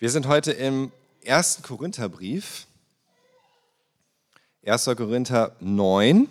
[0.00, 0.92] Wir sind heute im
[1.24, 2.66] ersten Korintherbrief,
[4.64, 4.86] 1.
[4.96, 6.26] Korinther 9,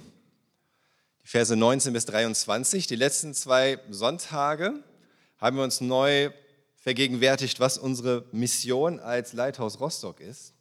[1.22, 2.88] die Verse 19 bis 23.
[2.88, 4.74] Die letzten zwei Sonntage
[5.38, 6.32] haben wir uns neu
[6.78, 10.56] vergegenwärtigt, was unsere Mission als Leithaus Rostock ist.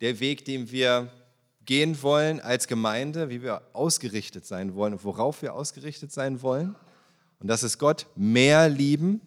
[0.00, 1.10] Der Weg, den wir
[1.64, 6.76] gehen wollen als Gemeinde, wie wir ausgerichtet sein wollen und worauf wir ausgerichtet sein wollen.
[7.40, 9.20] Und das ist Gott mehr lieben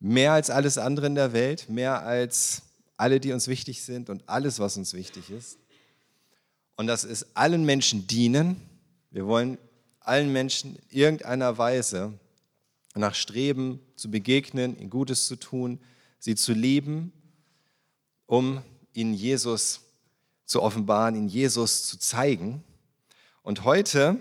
[0.00, 2.62] Mehr als alles andere in der Welt, mehr als
[2.96, 5.58] alle, die uns wichtig sind und alles, was uns wichtig ist.
[6.76, 8.60] Und das ist allen Menschen dienen.
[9.10, 9.58] Wir wollen
[10.00, 12.12] allen Menschen in irgendeiner Weise
[12.94, 15.80] nach Streben zu begegnen, ihnen Gutes zu tun,
[16.18, 17.12] sie zu lieben,
[18.26, 19.80] um ihnen Jesus
[20.44, 22.62] zu offenbaren, ihnen Jesus zu zeigen.
[23.42, 24.20] Und heute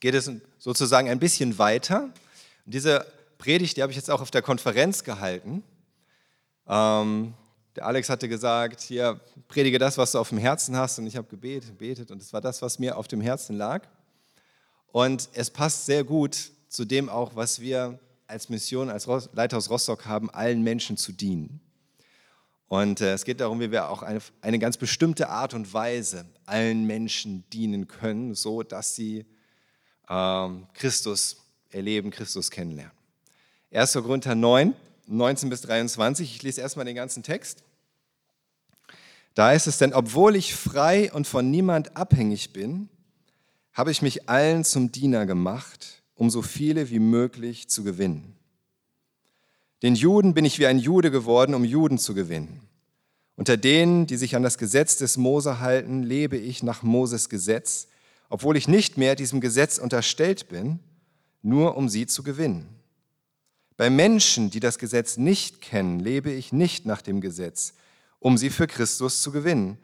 [0.00, 2.12] geht es sozusagen ein bisschen weiter.
[2.64, 3.06] Diese
[3.38, 5.62] Predigt, die habe ich jetzt auch auf der Konferenz gehalten.
[6.66, 7.34] Ähm,
[7.76, 10.98] der Alex hatte gesagt, hier, predige das, was du auf dem Herzen hast.
[10.98, 13.86] Und ich habe gebetet, gebetet und es war das, was mir auf dem Herzen lag.
[14.92, 20.06] Und es passt sehr gut zu dem auch, was wir als Mission, als Leithaus Rostock
[20.06, 21.60] haben, allen Menschen zu dienen.
[22.68, 26.26] Und äh, es geht darum, wie wir auch eine, eine ganz bestimmte Art und Weise
[26.46, 29.26] allen Menschen dienen können, so dass sie
[30.08, 32.95] ähm, Christus erleben, Christus kennenlernen.
[33.76, 33.92] 1.
[33.92, 34.74] Korinther 9,
[35.06, 36.34] 19 bis 23.
[36.36, 37.62] Ich lese erstmal den ganzen Text.
[39.34, 42.88] Da ist es denn, obwohl ich frei und von niemand abhängig bin,
[43.74, 48.34] habe ich mich allen zum Diener gemacht, um so viele wie möglich zu gewinnen.
[49.82, 52.62] Den Juden bin ich wie ein Jude geworden, um Juden zu gewinnen.
[53.36, 57.88] Unter denen, die sich an das Gesetz des Mose halten, lebe ich nach Moses Gesetz,
[58.30, 60.78] obwohl ich nicht mehr diesem Gesetz unterstellt bin,
[61.42, 62.75] nur um sie zu gewinnen.
[63.76, 67.74] Bei Menschen, die das Gesetz nicht kennen, lebe ich nicht nach dem Gesetz,
[68.18, 69.78] um sie für Christus zu gewinnen,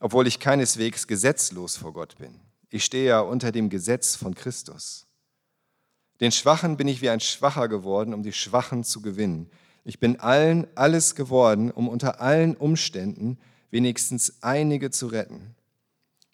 [0.00, 2.40] obwohl ich keineswegs gesetzlos vor Gott bin.
[2.70, 5.06] Ich stehe ja unter dem Gesetz von Christus.
[6.20, 9.48] Den Schwachen bin ich wie ein Schwacher geworden, um die Schwachen zu gewinnen.
[9.84, 13.38] Ich bin allen alles geworden, um unter allen Umständen
[13.70, 15.54] wenigstens einige zu retten.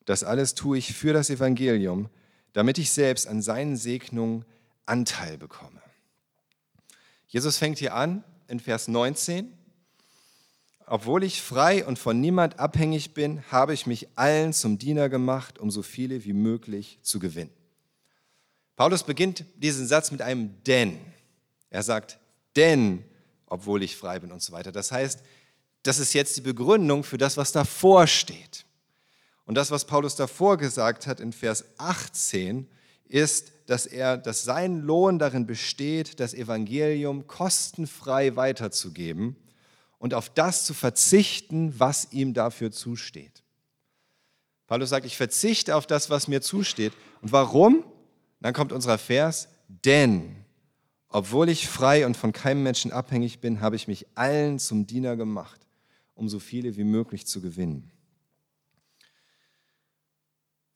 [0.06, 2.08] Das alles tue ich für das Evangelium,
[2.54, 4.44] damit ich selbst an seinen Segnungen
[4.86, 5.81] Anteil bekomme.
[7.32, 9.50] Jesus fängt hier an in Vers 19.
[10.84, 15.58] Obwohl ich frei und von niemand abhängig bin, habe ich mich allen zum Diener gemacht,
[15.58, 17.50] um so viele wie möglich zu gewinnen.
[18.76, 21.00] Paulus beginnt diesen Satz mit einem denn.
[21.70, 22.18] Er sagt,
[22.54, 23.02] denn,
[23.46, 24.70] obwohl ich frei bin und so weiter.
[24.70, 25.20] Das heißt,
[25.84, 28.66] das ist jetzt die Begründung für das, was davor steht.
[29.46, 32.68] Und das, was Paulus davor gesagt hat in Vers 18,
[33.06, 39.36] ist, dass er, dass sein Lohn darin besteht, das Evangelium kostenfrei weiterzugeben
[39.98, 43.42] und auf das zu verzichten, was ihm dafür zusteht.
[44.66, 46.92] Paulus sagt, ich verzichte auf das, was mir zusteht.
[47.20, 47.84] Und warum?
[48.40, 50.42] Dann kommt unser Vers, denn
[51.08, 55.14] obwohl ich frei und von keinem Menschen abhängig bin, habe ich mich allen zum Diener
[55.14, 55.60] gemacht,
[56.14, 57.92] um so viele wie möglich zu gewinnen.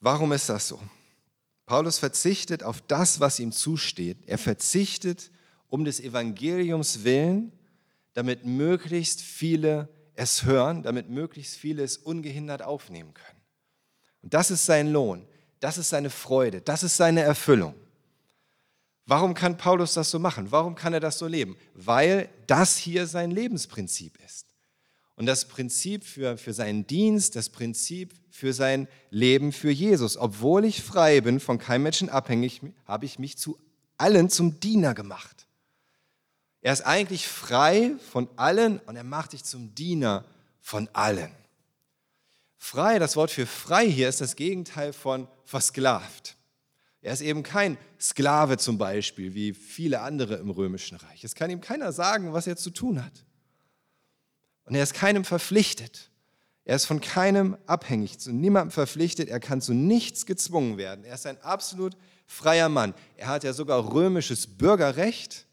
[0.00, 0.78] Warum ist das so?
[1.66, 4.18] Paulus verzichtet auf das, was ihm zusteht.
[4.26, 5.30] Er verzichtet
[5.68, 7.52] um des Evangeliums willen,
[8.14, 13.40] damit möglichst viele es hören, damit möglichst viele es ungehindert aufnehmen können.
[14.22, 15.26] Und das ist sein Lohn,
[15.60, 17.74] das ist seine Freude, das ist seine Erfüllung.
[19.04, 20.50] Warum kann Paulus das so machen?
[20.50, 21.56] Warum kann er das so leben?
[21.74, 24.45] Weil das hier sein Lebensprinzip ist.
[25.16, 30.18] Und das Prinzip für, für seinen Dienst, das Prinzip für sein Leben für Jesus.
[30.18, 33.58] Obwohl ich frei bin, von keinem Menschen abhängig, habe ich mich zu
[33.96, 35.46] allen zum Diener gemacht.
[36.60, 40.24] Er ist eigentlich frei von allen und er macht dich zum Diener
[40.60, 41.30] von allen.
[42.58, 46.36] Frei, das Wort für frei hier ist das Gegenteil von versklavt.
[47.00, 51.22] Er ist eben kein Sklave zum Beispiel, wie viele andere im römischen Reich.
[51.22, 53.12] Es kann ihm keiner sagen, was er zu tun hat.
[54.66, 56.10] Und er ist keinem verpflichtet.
[56.64, 61.04] Er ist von keinem abhängig, zu niemandem verpflichtet, er kann zu nichts gezwungen werden.
[61.04, 61.96] Er ist ein absolut
[62.26, 62.92] freier Mann.
[63.16, 65.46] Er hat ja sogar römisches Bürgerrecht,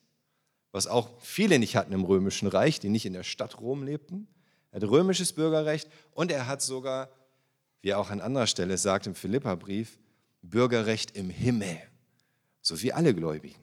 [0.71, 4.27] was auch viele nicht hatten im römischen Reich, die nicht in der Stadt Rom lebten.
[4.71, 7.09] Er hat römisches Bürgerrecht und er hat sogar,
[7.81, 9.99] wie er auch an anderer Stelle sagt im Philipperbrief,
[10.41, 11.77] Bürgerrecht im Himmel,
[12.63, 13.61] so wie alle Gläubigen.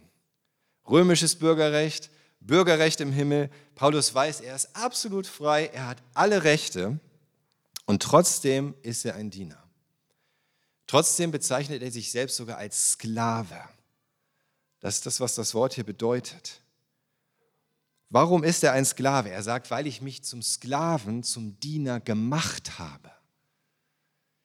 [0.89, 2.11] Römisches Bürgerrecht,
[2.41, 3.51] Bürgerrecht im Himmel.
[3.75, 6.99] Paulus weiß, er ist absolut frei, er hat alle Rechte
[7.85, 9.63] und trotzdem ist er ein Diener.
[10.87, 13.61] Trotzdem bezeichnet er sich selbst sogar als Sklave.
[14.81, 16.63] Das ist das, was das Wort hier bedeutet.
[18.09, 19.31] Warum ist er ein Sklave?
[19.31, 23.13] Er sagt, weil ich mich zum Sklaven, zum Diener gemacht habe.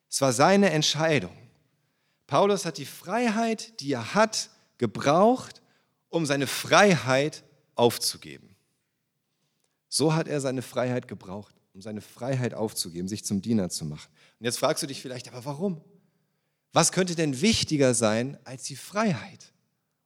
[0.07, 1.35] Es war seine Entscheidung.
[2.27, 5.61] Paulus hat die Freiheit, die er hat, gebraucht,
[6.09, 7.43] um seine Freiheit
[7.75, 8.55] aufzugeben.
[9.87, 14.09] So hat er seine Freiheit gebraucht, um seine Freiheit aufzugeben, sich zum Diener zu machen.
[14.39, 15.81] Und jetzt fragst du dich vielleicht, aber warum?
[16.73, 19.53] Was könnte denn wichtiger sein als die Freiheit?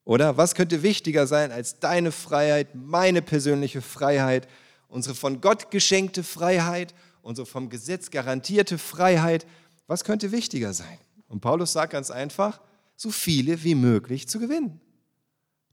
[0.04, 4.48] Oder was könnte wichtiger sein als deine Freiheit, meine persönliche Freiheit,
[4.88, 9.46] unsere von Gott geschenkte Freiheit, unsere vom Gesetz garantierte Freiheit?
[9.88, 10.98] Was könnte wichtiger sein?
[11.28, 12.60] Und Paulus sagt ganz einfach,
[12.96, 14.82] so viele wie möglich zu gewinnen.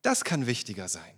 [0.03, 1.15] Das kann wichtiger sein.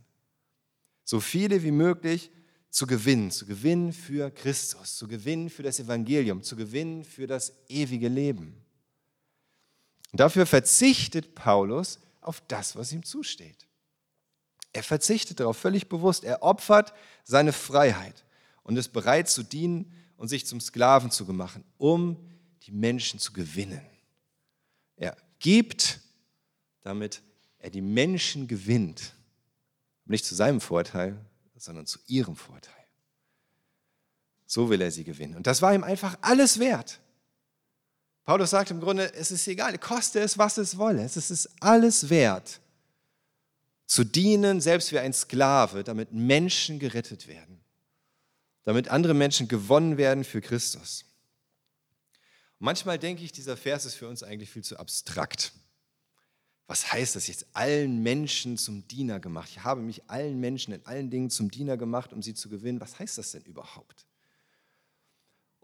[1.08, 2.30] So viele wie möglich
[2.68, 7.54] zu gewinnen, zu gewinnen für Christus, zu gewinnen für das Evangelium, zu gewinnen für das
[7.66, 8.62] ewige Leben.
[10.12, 13.66] Dafür verzichtet Paulus auf das, was ihm zusteht.
[14.74, 16.24] Er verzichtet darauf völlig bewusst.
[16.24, 16.92] Er opfert
[17.24, 18.26] seine Freiheit
[18.62, 22.18] und ist bereit zu dienen und sich zum Sklaven zu machen, um
[22.64, 23.80] die Menschen zu gewinnen.
[24.96, 26.00] Er gibt,
[26.82, 27.22] damit
[27.60, 29.14] er die Menschen gewinnt.
[30.08, 31.16] Nicht zu seinem Vorteil,
[31.56, 32.74] sondern zu ihrem Vorteil.
[34.46, 35.36] So will er sie gewinnen.
[35.36, 36.98] Und das war ihm einfach alles wert.
[38.24, 41.02] Paulus sagt im Grunde, es ist egal, koste es, was es wolle.
[41.02, 42.60] Es ist alles wert,
[43.86, 47.60] zu dienen, selbst wie ein Sklave, damit Menschen gerettet werden,
[48.64, 51.04] damit andere Menschen gewonnen werden für Christus.
[52.58, 55.52] Manchmal denke ich, dieser Vers ist für uns eigentlich viel zu abstrakt.
[56.68, 57.46] Was heißt das jetzt?
[57.54, 59.48] Allen Menschen zum Diener gemacht.
[59.50, 62.78] Ich habe mich allen Menschen in allen Dingen zum Diener gemacht, um sie zu gewinnen.
[62.80, 64.06] Was heißt das denn überhaupt?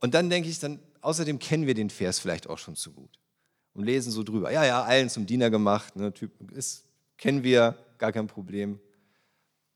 [0.00, 3.20] Und dann denke ich, dann, außerdem kennen wir den Vers vielleicht auch schon zu gut
[3.74, 4.50] und lesen so drüber.
[4.50, 6.84] Ja, ja, allen zum Diener gemacht, ne, typ, ist,
[7.18, 8.80] kennen wir, gar kein Problem.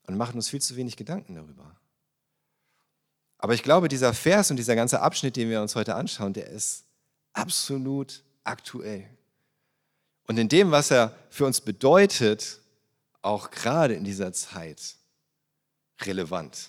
[0.07, 1.77] Und machen uns viel zu wenig Gedanken darüber.
[3.37, 6.49] Aber ich glaube, dieser Vers und dieser ganze Abschnitt, den wir uns heute anschauen, der
[6.49, 6.87] ist
[7.35, 9.18] absolut aktuell.
[10.29, 12.61] Und in dem, was er für uns bedeutet,
[13.23, 14.97] auch gerade in dieser Zeit
[16.03, 16.69] relevant.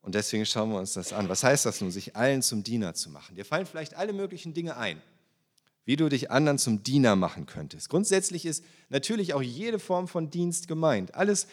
[0.00, 1.28] Und deswegen schauen wir uns das an.
[1.28, 3.36] Was heißt das nun, sich allen zum Diener zu machen?
[3.36, 5.00] Dir fallen vielleicht alle möglichen Dinge ein,
[5.84, 7.90] wie du dich anderen zum Diener machen könntest.
[7.90, 11.14] Grundsätzlich ist natürlich auch jede Form von Dienst gemeint.
[11.14, 11.46] Alles,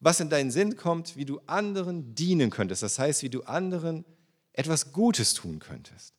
[0.00, 2.82] was in deinen Sinn kommt, wie du anderen dienen könntest.
[2.82, 4.04] Das heißt, wie du anderen
[4.54, 6.14] etwas Gutes tun könntest.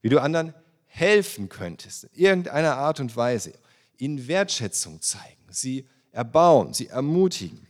[0.00, 0.54] Wie du anderen
[0.90, 3.52] helfen könntest, in irgendeiner Art und Weise,
[3.96, 7.66] ihnen Wertschätzung zeigen, sie erbauen, sie ermutigen,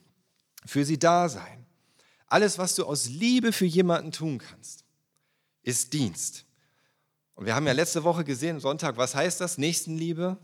[0.64, 1.66] für sie da sein.
[2.26, 4.84] Alles, was du aus Liebe für jemanden tun kannst,
[5.62, 6.46] ist Dienst.
[7.34, 9.58] Und wir haben ja letzte Woche gesehen, Sonntag, was heißt das?
[9.58, 10.38] Nächstenliebe.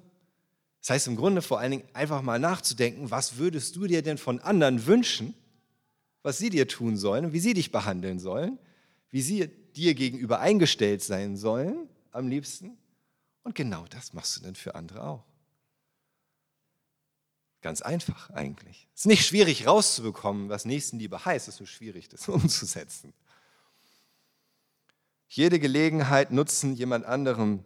[0.80, 4.18] Das heißt im Grunde vor allen Dingen einfach mal nachzudenken, was würdest du dir denn
[4.18, 5.34] von anderen wünschen,
[6.22, 8.58] was sie dir tun sollen, wie sie dich behandeln sollen,
[9.10, 12.76] wie sie dir gegenüber eingestellt sein sollen am liebsten.
[13.42, 15.24] Und genau das machst du dann für andere auch.
[17.62, 18.88] Ganz einfach eigentlich.
[18.94, 23.12] Es ist nicht schwierig rauszubekommen, was Nächstenliebe heißt, es ist nur schwierig, das umzusetzen.
[25.28, 27.64] Jede Gelegenheit nutzen, jemand anderem,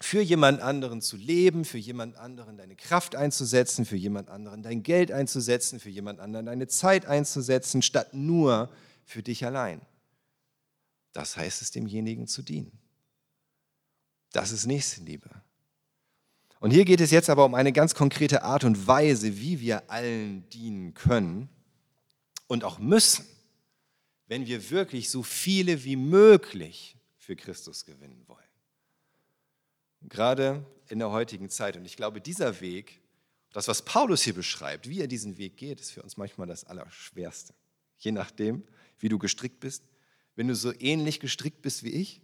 [0.00, 4.82] für jemand anderen zu leben, für jemand anderen deine Kraft einzusetzen, für jemand anderen dein
[4.82, 8.70] Geld einzusetzen, für jemand anderen deine Zeit einzusetzen, statt nur
[9.04, 9.80] für dich allein.
[11.12, 12.81] Das heißt es, demjenigen zu dienen.
[14.32, 15.30] Das ist Nächstenliebe.
[16.60, 19.90] Und hier geht es jetzt aber um eine ganz konkrete Art und Weise, wie wir
[19.90, 21.48] allen dienen können
[22.46, 23.26] und auch müssen,
[24.28, 28.38] wenn wir wirklich so viele wie möglich für Christus gewinnen wollen.
[30.02, 31.76] Gerade in der heutigen Zeit.
[31.76, 33.00] Und ich glaube, dieser Weg,
[33.52, 36.64] das, was Paulus hier beschreibt, wie er diesen Weg geht, ist für uns manchmal das
[36.64, 37.54] Allerschwerste.
[37.98, 38.64] Je nachdem,
[38.98, 39.84] wie du gestrickt bist.
[40.34, 42.20] Wenn du so ähnlich gestrickt bist wie ich,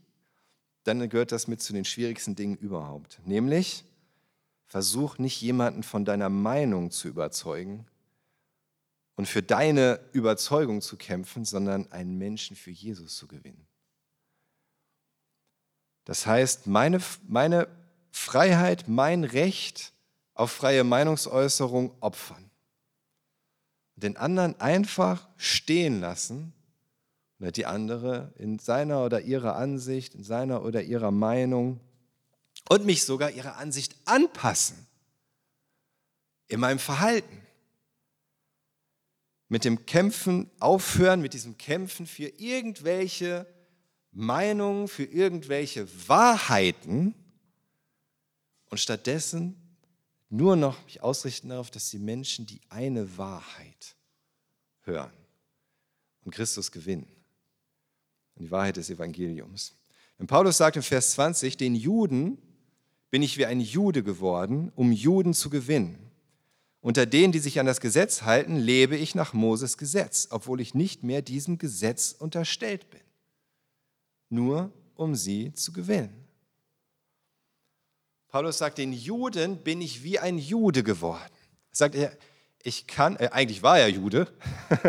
[0.85, 3.20] dann gehört das mit zu den schwierigsten Dingen überhaupt.
[3.25, 3.85] Nämlich,
[4.66, 7.87] versuch nicht jemanden von deiner Meinung zu überzeugen
[9.16, 13.66] und für deine Überzeugung zu kämpfen, sondern einen Menschen für Jesus zu gewinnen.
[16.04, 17.68] Das heißt, meine, meine
[18.11, 19.92] Freiheit, mein Recht
[20.35, 22.50] auf freie Meinungsäußerung opfern.
[23.97, 26.54] Den anderen einfach stehen lassen
[27.40, 31.80] oder die andere in seiner oder ihrer Ansicht, in seiner oder ihrer Meinung
[32.68, 34.87] und mich sogar ihrer Ansicht anpassen
[36.49, 37.42] in meinem Verhalten.
[39.49, 43.47] Mit dem Kämpfen aufhören, mit diesem Kämpfen für irgendwelche
[44.12, 47.14] Meinungen, für irgendwelche Wahrheiten
[48.66, 49.57] und stattdessen
[50.28, 53.97] nur noch mich ausrichten darauf, dass die Menschen die eine Wahrheit
[54.83, 55.12] hören
[56.25, 57.17] und Christus gewinnen.
[58.38, 59.75] Und die Wahrheit des Evangeliums.
[60.18, 62.38] Und Paulus sagt im Vers 20, den Juden
[63.11, 65.99] bin ich wie ein Jude geworden, um Juden zu gewinnen.
[66.80, 70.75] Unter denen, die sich an das Gesetz halten, lebe ich nach Moses Gesetz, obwohl ich
[70.75, 73.00] nicht mehr diesem Gesetz unterstellt bin.
[74.28, 76.28] Nur um sie zu gewinnen.
[78.28, 81.33] Paulus sagt, den Juden bin ich wie ein Jude geworden.
[81.73, 82.16] Sagt er,
[82.62, 84.30] ich kann, äh, eigentlich war er Jude,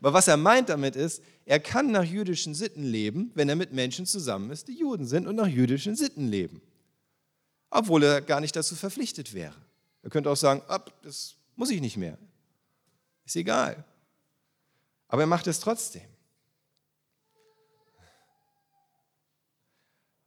[0.00, 3.72] aber was er meint damit ist, er kann nach jüdischen Sitten leben, wenn er mit
[3.72, 6.60] Menschen zusammen ist, die Juden sind und nach jüdischen Sitten leben.
[7.70, 9.54] Obwohl er gar nicht dazu verpflichtet wäre.
[10.02, 12.18] Er könnte auch sagen, ab, das muss ich nicht mehr.
[13.24, 13.84] Ist egal.
[15.06, 16.02] Aber er macht es trotzdem.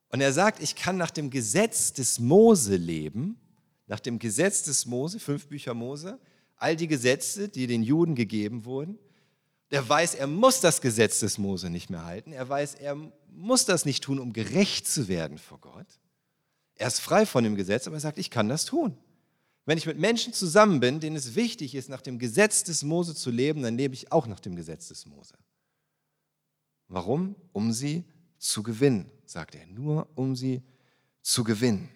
[0.08, 3.38] Und er sagt, ich kann nach dem Gesetz des Mose leben,
[3.88, 6.18] nach dem Gesetz des Mose, fünf Bücher Mose,
[6.56, 8.98] all die Gesetze, die den Juden gegeben wurden.
[9.72, 12.32] Der weiß, er muss das Gesetz des Mose nicht mehr halten.
[12.32, 12.98] Er weiß, er
[13.32, 15.88] muss das nicht tun, um gerecht zu werden vor Gott.
[16.76, 18.98] Er ist frei von dem Gesetz, aber er sagt, ich kann das tun.
[19.66, 23.14] Wenn ich mit Menschen zusammen bin, denen es wichtig ist, nach dem Gesetz des Mose
[23.14, 25.36] zu leben, dann lebe ich auch nach dem Gesetz des Mose.
[26.88, 27.36] Warum?
[27.54, 28.04] Um sie
[28.40, 30.64] zu gewinnen, sagt er, nur um sie
[31.22, 31.90] zu gewinnen.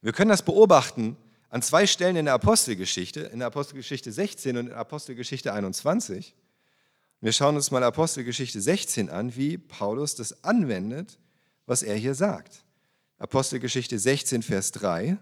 [0.00, 1.16] Wir können das beobachten
[1.50, 6.34] an zwei Stellen in der Apostelgeschichte, in der Apostelgeschichte 16 und in der Apostelgeschichte 21.
[7.20, 11.18] Wir schauen uns mal Apostelgeschichte 16 an, wie Paulus das anwendet,
[11.66, 12.64] was er hier sagt.
[13.18, 15.18] Apostelgeschichte 16, Vers 3,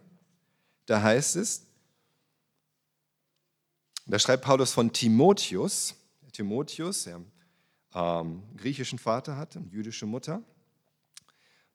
[0.85, 1.63] da heißt es,
[4.05, 5.95] da schreibt Paulus von Timotheus,
[6.33, 7.23] Timotheus, der
[7.95, 10.37] ähm, griechischen Vater hat, jüdische Mutter.
[10.37, 10.45] Und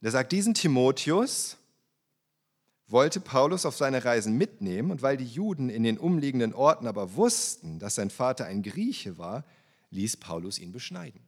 [0.00, 1.58] er sagt, diesen Timotheus
[2.92, 7.16] wollte Paulus auf seine Reisen mitnehmen und weil die Juden in den umliegenden Orten aber
[7.16, 9.44] wussten, dass sein Vater ein Grieche war,
[9.90, 11.20] ließ Paulus ihn beschneiden.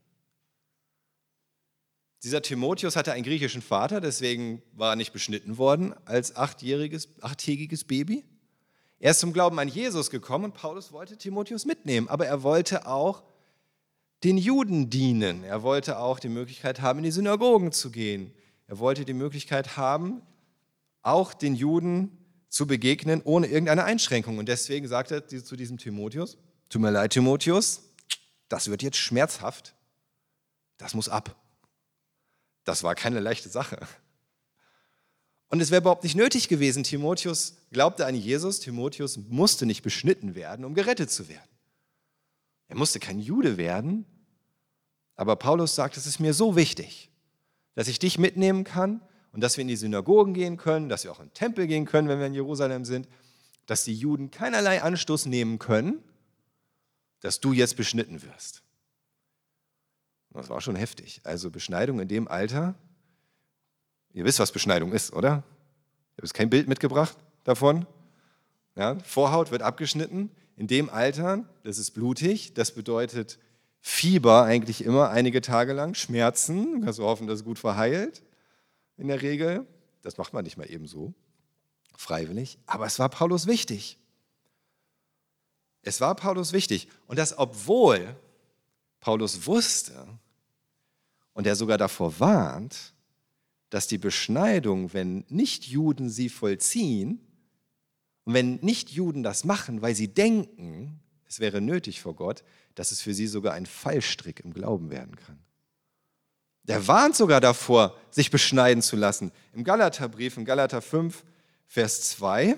[2.22, 7.84] Dieser Timotheus hatte einen griechischen Vater, deswegen war er nicht beschnitten worden als achtjähriges, achttägiges
[7.84, 8.24] Baby.
[8.98, 12.86] Er ist zum Glauben an Jesus gekommen und Paulus wollte Timotheus mitnehmen, aber er wollte
[12.86, 13.22] auch
[14.22, 15.44] den Juden dienen.
[15.44, 18.32] Er wollte auch die Möglichkeit haben, in die Synagogen zu gehen.
[18.66, 20.22] Er wollte die Möglichkeit haben,
[21.04, 22.18] auch den Juden
[22.48, 24.38] zu begegnen, ohne irgendeine Einschränkung.
[24.38, 26.36] Und deswegen sagt er zu diesem Timotheus,
[26.68, 27.82] tut mir leid, Timotheus,
[28.48, 29.74] das wird jetzt schmerzhaft,
[30.78, 31.36] das muss ab.
[32.64, 33.78] Das war keine leichte Sache.
[35.48, 36.82] Und es wäre überhaupt nicht nötig gewesen.
[36.82, 38.60] Timotheus glaubte an Jesus.
[38.60, 41.48] Timotheus musste nicht beschnitten werden, um gerettet zu werden.
[42.68, 44.06] Er musste kein Jude werden,
[45.16, 47.10] aber Paulus sagt, es ist mir so wichtig,
[47.74, 49.00] dass ich dich mitnehmen kann
[49.34, 51.86] und dass wir in die Synagogen gehen können, dass wir auch in den Tempel gehen
[51.86, 53.08] können, wenn wir in Jerusalem sind,
[53.66, 55.98] dass die Juden keinerlei Anstoß nehmen können,
[57.20, 58.62] dass du jetzt beschnitten wirst.
[60.30, 61.20] Das war schon heftig.
[61.24, 62.76] Also Beschneidung in dem Alter,
[64.12, 65.42] ihr wisst, was Beschneidung ist, oder?
[66.16, 67.86] Ihr habt kein Bild mitgebracht davon.
[68.76, 70.30] Ja, Vorhaut wird abgeschnitten.
[70.56, 73.40] In dem Alter, das ist blutig, das bedeutet
[73.80, 78.22] Fieber eigentlich immer einige Tage lang, Schmerzen, kannst du hoffen, dass es gut verheilt
[78.96, 79.66] in der Regel.
[80.02, 81.14] Das macht man nicht mal eben so,
[81.96, 82.58] freiwillig.
[82.66, 83.98] Aber es war Paulus wichtig.
[85.82, 86.88] Es war Paulus wichtig.
[87.06, 88.16] Und das, obwohl
[89.00, 90.06] Paulus wusste
[91.34, 92.94] und er sogar davor warnt,
[93.70, 97.20] dass die Beschneidung, wenn Nichtjuden sie vollziehen
[98.24, 103.00] und wenn Nichtjuden das machen, weil sie denken, es wäre nötig vor Gott, dass es
[103.00, 105.43] für sie sogar ein Fallstrick im Glauben werden kann.
[106.64, 109.32] Der warnt sogar davor, sich beschneiden zu lassen.
[109.52, 111.22] Im Galaterbrief, im Galater 5,
[111.66, 112.56] Vers 2,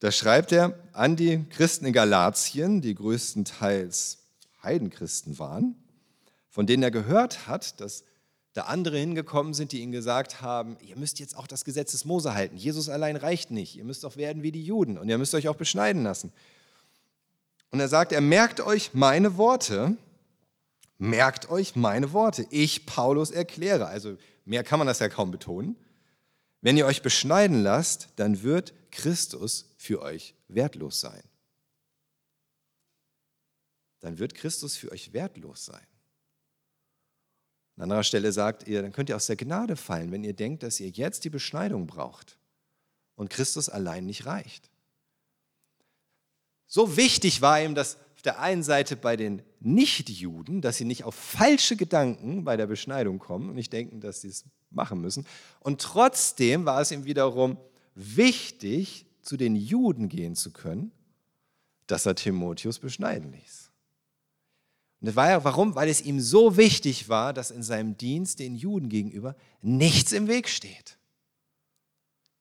[0.00, 4.18] da schreibt er an die Christen in Galatien, die größtenteils
[4.62, 5.76] Heidenchristen waren,
[6.48, 8.04] von denen er gehört hat, dass
[8.52, 12.04] da andere hingekommen sind, die ihnen gesagt haben, ihr müsst jetzt auch das Gesetz des
[12.04, 12.56] Mose halten.
[12.56, 13.76] Jesus allein reicht nicht.
[13.76, 16.32] Ihr müsst auch werden wie die Juden und ihr müsst euch auch beschneiden lassen.
[17.70, 19.96] Und er sagt, er merkt euch meine Worte,
[21.00, 22.46] merkt euch meine Worte.
[22.50, 23.86] Ich, Paulus, erkläre.
[23.86, 25.76] Also mehr kann man das ja kaum betonen.
[26.60, 31.22] Wenn ihr euch beschneiden lasst, dann wird Christus für euch wertlos sein.
[34.00, 35.86] Dann wird Christus für euch wertlos sein.
[37.76, 40.62] An anderer Stelle sagt ihr, dann könnt ihr aus der Gnade fallen, wenn ihr denkt,
[40.62, 42.36] dass ihr jetzt die Beschneidung braucht
[43.14, 44.70] und Christus allein nicht reicht.
[46.66, 51.04] So wichtig war ihm das auf der einen Seite bei den Nichtjuden, dass sie nicht
[51.04, 55.26] auf falsche Gedanken bei der Beschneidung kommen und nicht denken, dass sie es machen müssen.
[55.60, 57.56] Und trotzdem war es ihm wiederum
[57.94, 60.92] wichtig, zu den Juden gehen zu können,
[61.86, 63.70] dass er Timotheus beschneiden ließ.
[65.00, 65.74] Und war, warum?
[65.74, 70.28] Weil es ihm so wichtig war, dass in seinem Dienst den Juden gegenüber nichts im
[70.28, 70.98] Weg steht.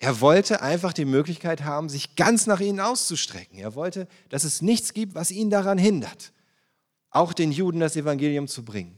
[0.02, 3.60] Er wollte einfach die Möglichkeit haben, sich ganz nach ihnen auszustrecken.
[3.60, 6.32] Er wollte, dass es nichts gibt, was ihn daran hindert,
[7.10, 8.98] auch den Juden das Evangelium zu bringen.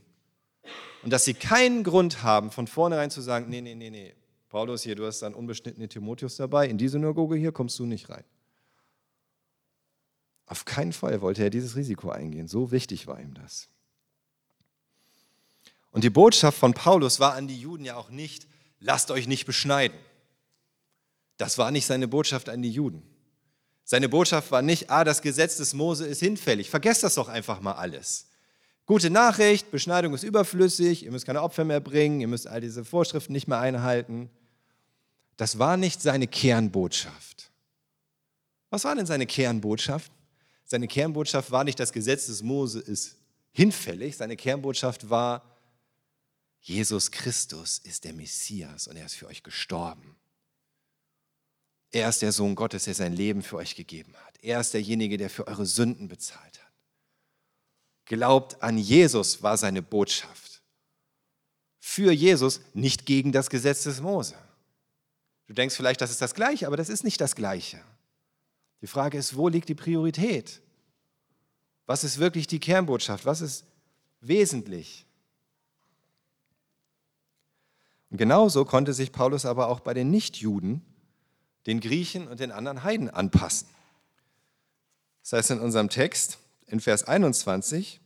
[1.01, 4.13] Und dass sie keinen Grund haben, von vornherein zu sagen, nee, nee, nee, nee,
[4.50, 8.10] Paulus hier, du hast einen unbeschnittenen Timotheus dabei, in die Synagoge hier kommst du nicht
[8.10, 8.24] rein.
[10.46, 12.48] Auf keinen Fall wollte er dieses Risiko eingehen.
[12.48, 13.70] So wichtig war ihm das.
[15.91, 18.48] Und die Botschaft von Paulus war an die Juden ja auch nicht,
[18.79, 19.98] lasst euch nicht beschneiden.
[21.38, 23.03] Das war nicht seine Botschaft an die Juden.
[23.83, 26.69] Seine Botschaft war nicht, ah, das Gesetz des Mose ist hinfällig.
[26.69, 28.27] Vergesst das doch einfach mal alles.
[28.85, 32.83] Gute Nachricht, Beschneidung ist überflüssig, ihr müsst keine Opfer mehr bringen, ihr müsst all diese
[32.83, 34.29] Vorschriften nicht mehr einhalten.
[35.38, 37.51] Das war nicht seine Kernbotschaft.
[38.69, 40.11] Was war denn seine Kernbotschaft?
[40.65, 43.17] Seine Kernbotschaft war nicht, das Gesetz des Mose ist
[43.51, 44.15] hinfällig.
[44.15, 45.43] Seine Kernbotschaft war,
[46.61, 50.15] Jesus Christus ist der Messias und er ist für euch gestorben.
[51.91, 54.38] Er ist der Sohn Gottes, der sein Leben für euch gegeben hat.
[54.41, 56.71] Er ist derjenige, der für eure Sünden bezahlt hat.
[58.05, 60.62] Glaubt an Jesus war seine Botschaft.
[61.79, 64.36] Für Jesus, nicht gegen das Gesetz des Mose.
[65.48, 67.81] Du denkst vielleicht, das ist das Gleiche, aber das ist nicht das Gleiche.
[68.81, 70.62] Die Frage ist, wo liegt die Priorität?
[71.86, 73.25] Was ist wirklich die Kernbotschaft?
[73.25, 73.65] Was ist
[74.21, 75.05] wesentlich?
[78.10, 80.86] Und genauso konnte sich Paulus aber auch bei den Nichtjuden,
[81.67, 83.67] den Griechen und den anderen Heiden anpassen.
[85.21, 87.99] Das heißt in unserem Text, in Vers 21,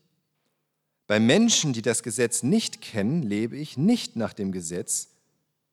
[1.08, 5.10] bei Menschen, die das Gesetz nicht kennen, lebe ich nicht nach dem Gesetz,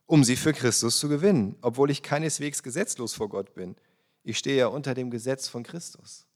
[0.06, 3.76] um sie für Christus zu gewinnen, obwohl ich keineswegs gesetzlos vor Gott bin.
[4.24, 6.26] Ich stehe ja unter dem Gesetz von Christus.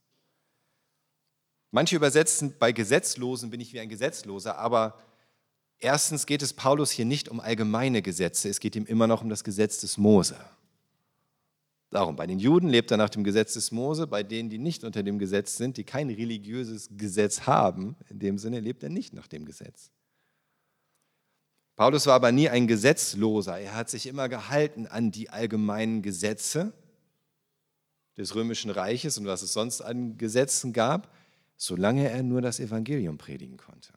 [1.70, 4.98] Manche übersetzen, bei Gesetzlosen bin ich wie ein Gesetzloser, aber
[5.78, 9.28] erstens geht es Paulus hier nicht um allgemeine Gesetze, es geht ihm immer noch um
[9.28, 10.36] das Gesetz des Mose.
[11.90, 14.82] Darum, bei den Juden lebt er nach dem Gesetz des Mose, bei denen, die nicht
[14.82, 19.14] unter dem Gesetz sind, die kein religiöses Gesetz haben, in dem Sinne lebt er nicht
[19.14, 19.90] nach dem Gesetz.
[21.76, 26.72] Paulus war aber nie ein Gesetzloser, er hat sich immer gehalten an die allgemeinen Gesetze
[28.16, 31.14] des römischen Reiches und was es sonst an Gesetzen gab,
[31.56, 33.92] solange er nur das Evangelium predigen konnte.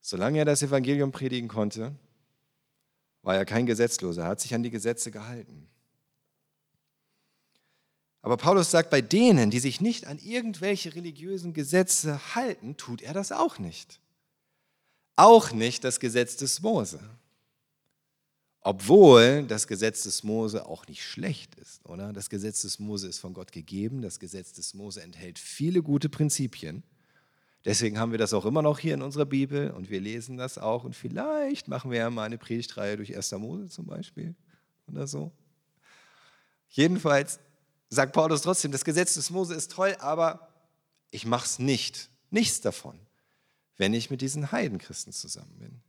[0.00, 1.94] Solange er das Evangelium predigen konnte,
[3.28, 5.68] war er kein Gesetzloser, er hat sich an die Gesetze gehalten.
[8.22, 13.12] Aber Paulus sagt, bei denen, die sich nicht an irgendwelche religiösen Gesetze halten, tut er
[13.12, 14.00] das auch nicht.
[15.16, 17.00] Auch nicht das Gesetz des Mose.
[18.62, 22.14] Obwohl das Gesetz des Mose auch nicht schlecht ist, oder?
[22.14, 24.00] Das Gesetz des Mose ist von Gott gegeben.
[24.00, 26.82] Das Gesetz des Mose enthält viele gute Prinzipien.
[27.64, 30.58] Deswegen haben wir das auch immer noch hier in unserer Bibel und wir lesen das
[30.58, 30.84] auch.
[30.84, 33.32] Und vielleicht machen wir ja mal eine Predigtreihe durch 1.
[33.32, 34.34] Mose zum Beispiel
[34.86, 35.32] oder so.
[36.68, 37.40] Jedenfalls
[37.88, 40.48] sagt Paulus trotzdem, das Gesetz des Mose ist toll, aber
[41.10, 42.10] ich mache es nicht.
[42.30, 42.98] Nichts davon,
[43.76, 45.80] wenn ich mit diesen Heidenchristen zusammen bin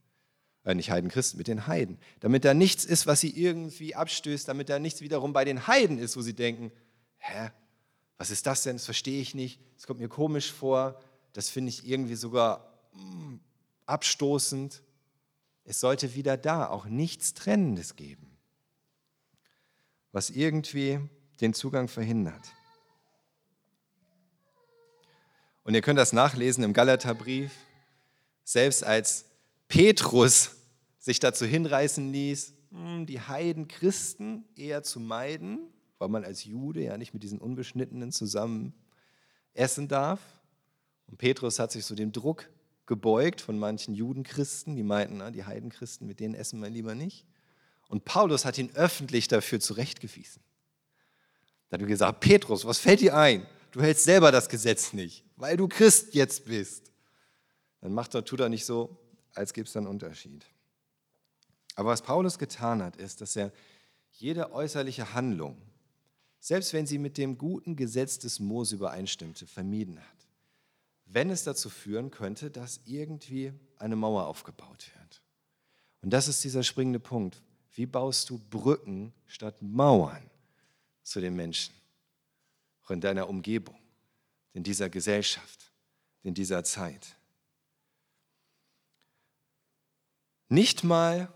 [0.64, 1.98] äh, nicht Heidenchristen, mit den Heiden.
[2.20, 5.98] Damit da nichts ist, was sie irgendwie abstößt, damit da nichts wiederum bei den Heiden
[5.98, 6.70] ist, wo sie denken,
[7.18, 7.50] hä,
[8.18, 11.00] was ist das denn, das verstehe ich nicht, das kommt mir komisch vor,
[11.32, 13.40] das finde ich irgendwie sogar mh, hm,
[13.86, 14.82] abstoßend.
[15.64, 18.36] Es sollte wieder da auch nichts Trennendes geben,
[20.12, 21.00] was irgendwie
[21.40, 22.52] den Zugang verhindert.
[25.64, 27.52] Und ihr könnt das nachlesen im Galaterbrief,
[28.44, 29.26] selbst als
[29.68, 30.56] Petrus
[30.98, 35.60] sich dazu hinreißen ließ, hm, die Heidenchristen eher zu meiden,
[35.98, 38.74] weil man als Jude ja nicht mit diesen Unbeschnittenen zusammen
[39.54, 40.20] essen darf.
[41.10, 42.48] Und Petrus hat sich so dem Druck
[42.86, 47.26] gebeugt von manchen Judenchristen, die meinten, die Heidenchristen, mit denen essen wir lieber nicht.
[47.88, 50.42] Und Paulus hat ihn öffentlich dafür zurechtgewiesen.
[51.68, 53.46] Da hat er gesagt, Petrus, was fällt dir ein?
[53.72, 56.90] Du hältst selber das Gesetz nicht, weil du Christ jetzt bist.
[57.80, 58.96] Dann macht er, tut er nicht so,
[59.34, 60.44] als gibt es einen Unterschied.
[61.74, 63.52] Aber was Paulus getan hat, ist, dass er
[64.12, 65.56] jede äußerliche Handlung,
[66.40, 70.29] selbst wenn sie mit dem guten Gesetz des Mose übereinstimmte, vermieden hat.
[71.12, 75.22] Wenn es dazu führen könnte, dass irgendwie eine Mauer aufgebaut wird.
[76.02, 77.42] Und das ist dieser springende Punkt.
[77.72, 80.30] Wie baust du Brücken statt Mauern
[81.02, 81.74] zu den Menschen,
[82.84, 83.78] auch in deiner Umgebung,
[84.52, 85.72] in dieser Gesellschaft,
[86.22, 87.16] in dieser Zeit?
[90.48, 91.32] Nicht mal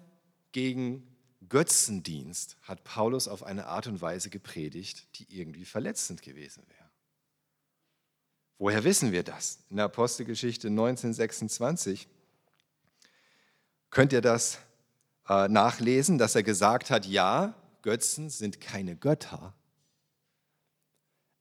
[0.52, 1.16] gegen
[1.48, 6.83] Götzendienst hat Paulus auf eine Art und Weise gepredigt, die irgendwie verletzend gewesen wäre.
[8.58, 9.58] Woher wissen wir das?
[9.70, 12.08] In der Apostelgeschichte 1926
[13.90, 14.58] könnt ihr das
[15.28, 19.54] äh, nachlesen, dass er gesagt hat, ja, Götzen sind keine Götter.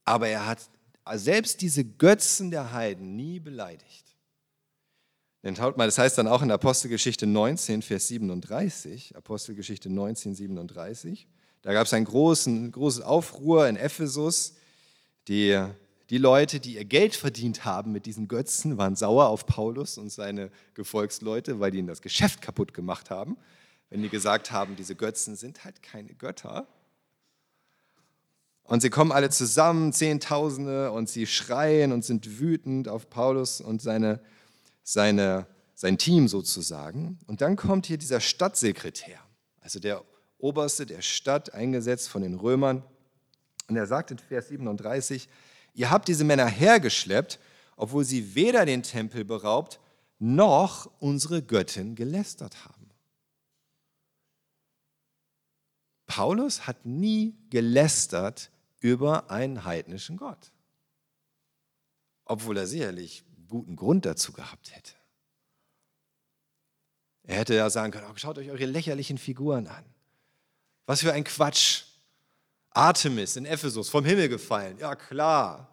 [0.06, 0.60] Aber er hat
[1.16, 4.16] selbst diese Götzen der Heiden nie beleidigt.
[5.44, 11.28] Denn schaut mal, das heißt dann auch in Apostelgeschichte 19, Vers 37, Apostelgeschichte 19, 37,
[11.62, 14.56] da gab es einen großen, großes Aufruhr in Ephesus.
[15.30, 15.58] Die,
[16.14, 20.12] die Leute, die ihr Geld verdient haben mit diesen Götzen, waren sauer auf Paulus und
[20.12, 23.36] seine Gefolgsleute, weil die ihnen das Geschäft kaputt gemacht haben.
[23.90, 26.68] Wenn die gesagt haben, diese Götzen sind halt keine Götter.
[28.62, 33.82] Und sie kommen alle zusammen, Zehntausende, und sie schreien und sind wütend auf Paulus und
[33.82, 34.22] seine
[34.84, 37.18] seine, sein Team sozusagen.
[37.26, 39.18] Und dann kommt hier dieser Stadtsekretär,
[39.62, 40.04] also der
[40.38, 42.84] Oberste der Stadt, eingesetzt von den Römern.
[43.68, 45.28] Und er sagt in Vers 37,
[45.74, 47.40] ihr habt diese Männer hergeschleppt,
[47.76, 49.80] obwohl sie weder den Tempel beraubt,
[50.20, 52.90] noch unsere Göttin gelästert haben.
[56.06, 60.52] Paulus hat nie gelästert über einen heidnischen Gott,
[62.26, 64.94] obwohl er sicherlich guten Grund dazu gehabt hätte.
[67.24, 69.86] Er hätte ja sagen können, oh, schaut euch eure lächerlichen Figuren an.
[70.86, 71.86] Was für ein Quatsch.
[72.74, 74.78] Artemis in Ephesus, vom Himmel gefallen.
[74.80, 75.70] Ja klar.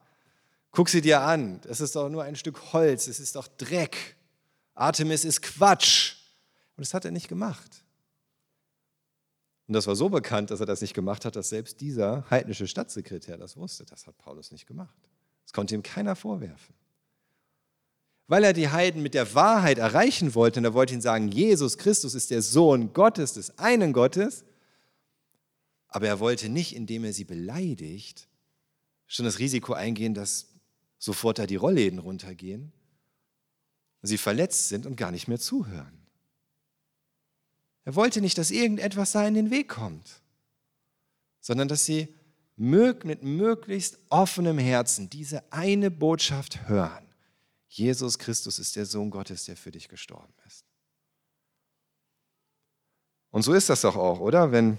[0.71, 1.61] Guck sie dir an.
[1.63, 3.09] Das ist doch nur ein Stück Holz.
[3.09, 4.17] Es ist doch Dreck.
[4.75, 6.15] Artemis ist Quatsch.
[6.77, 7.85] Und das hat er nicht gemacht.
[9.67, 12.67] Und das war so bekannt, dass er das nicht gemacht hat, dass selbst dieser heidnische
[12.67, 13.85] Stadtsekretär das wusste.
[13.85, 14.95] Das hat Paulus nicht gemacht.
[15.45, 16.75] Das konnte ihm keiner vorwerfen
[18.31, 20.61] weil er die Heiden mit der Wahrheit erreichen wollte.
[20.61, 24.45] Und er wollte ihnen sagen, Jesus Christus ist der Sohn Gottes, des einen Gottes.
[25.91, 28.29] Aber er wollte nicht, indem er sie beleidigt,
[29.07, 30.47] schon das Risiko eingehen, dass
[30.99, 32.73] sofort da die Rollläden runtergehen,
[34.03, 36.07] sie verletzt sind und gar nicht mehr zuhören.
[37.85, 40.21] Er wollte nicht, dass irgendetwas da in den Weg kommt,
[41.41, 42.15] sondern dass sie
[42.57, 47.07] mit möglichst offenem Herzen diese eine Botschaft hören.
[47.69, 50.65] Jesus Christus ist der Sohn Gottes, der für dich gestorben ist.
[53.31, 54.53] Und so ist das doch auch, oder?
[54.53, 54.79] Wenn,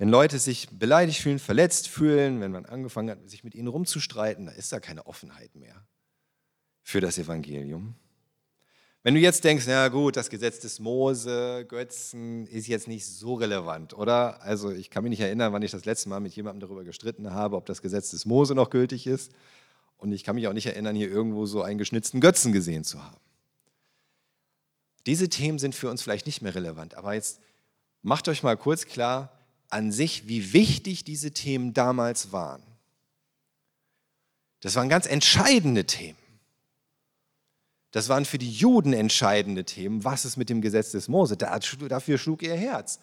[0.00, 4.46] wenn Leute sich beleidigt fühlen, verletzt fühlen, wenn man angefangen hat, sich mit ihnen rumzustreiten,
[4.46, 5.86] da ist da keine Offenheit mehr
[6.82, 7.94] für das Evangelium.
[9.02, 13.34] Wenn du jetzt denkst, na gut, das Gesetz des Mose, Götzen ist jetzt nicht so
[13.34, 14.40] relevant, oder?
[14.40, 17.34] Also ich kann mich nicht erinnern, wann ich das letzte Mal mit jemandem darüber gestritten
[17.34, 19.32] habe, ob das Gesetz des Mose noch gültig ist.
[19.98, 23.04] Und ich kann mich auch nicht erinnern, hier irgendwo so einen geschnitzten Götzen gesehen zu
[23.04, 23.20] haben.
[25.04, 27.38] Diese Themen sind für uns vielleicht nicht mehr relevant, aber jetzt
[28.00, 29.36] macht euch mal kurz klar
[29.70, 32.62] an sich, wie wichtig diese Themen damals waren.
[34.60, 36.18] Das waren ganz entscheidende Themen.
[37.92, 40.04] Das waren für die Juden entscheidende Themen.
[40.04, 41.36] Was ist mit dem Gesetz des Mose?
[41.36, 43.00] Dafür schlug ihr Herz.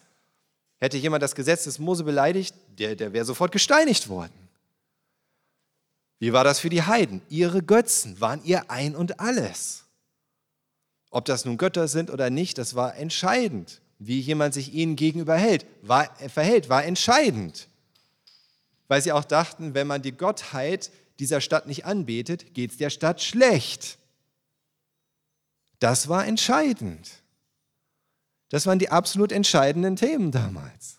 [0.78, 4.32] Hätte jemand das Gesetz des Mose beleidigt, der, der wäre sofort gesteinigt worden.
[6.20, 7.20] Wie war das für die Heiden?
[7.28, 9.84] Ihre Götzen waren ihr Ein und alles.
[11.10, 13.80] Ob das nun Götter sind oder nicht, das war entscheidend.
[13.98, 17.68] Wie jemand sich ihnen gegenüber hält, war, verhält, war entscheidend.
[18.86, 22.90] Weil sie auch dachten, wenn man die Gottheit dieser Stadt nicht anbetet, geht es der
[22.90, 23.98] Stadt schlecht.
[25.80, 27.22] Das war entscheidend.
[28.50, 30.98] Das waren die absolut entscheidenden Themen damals.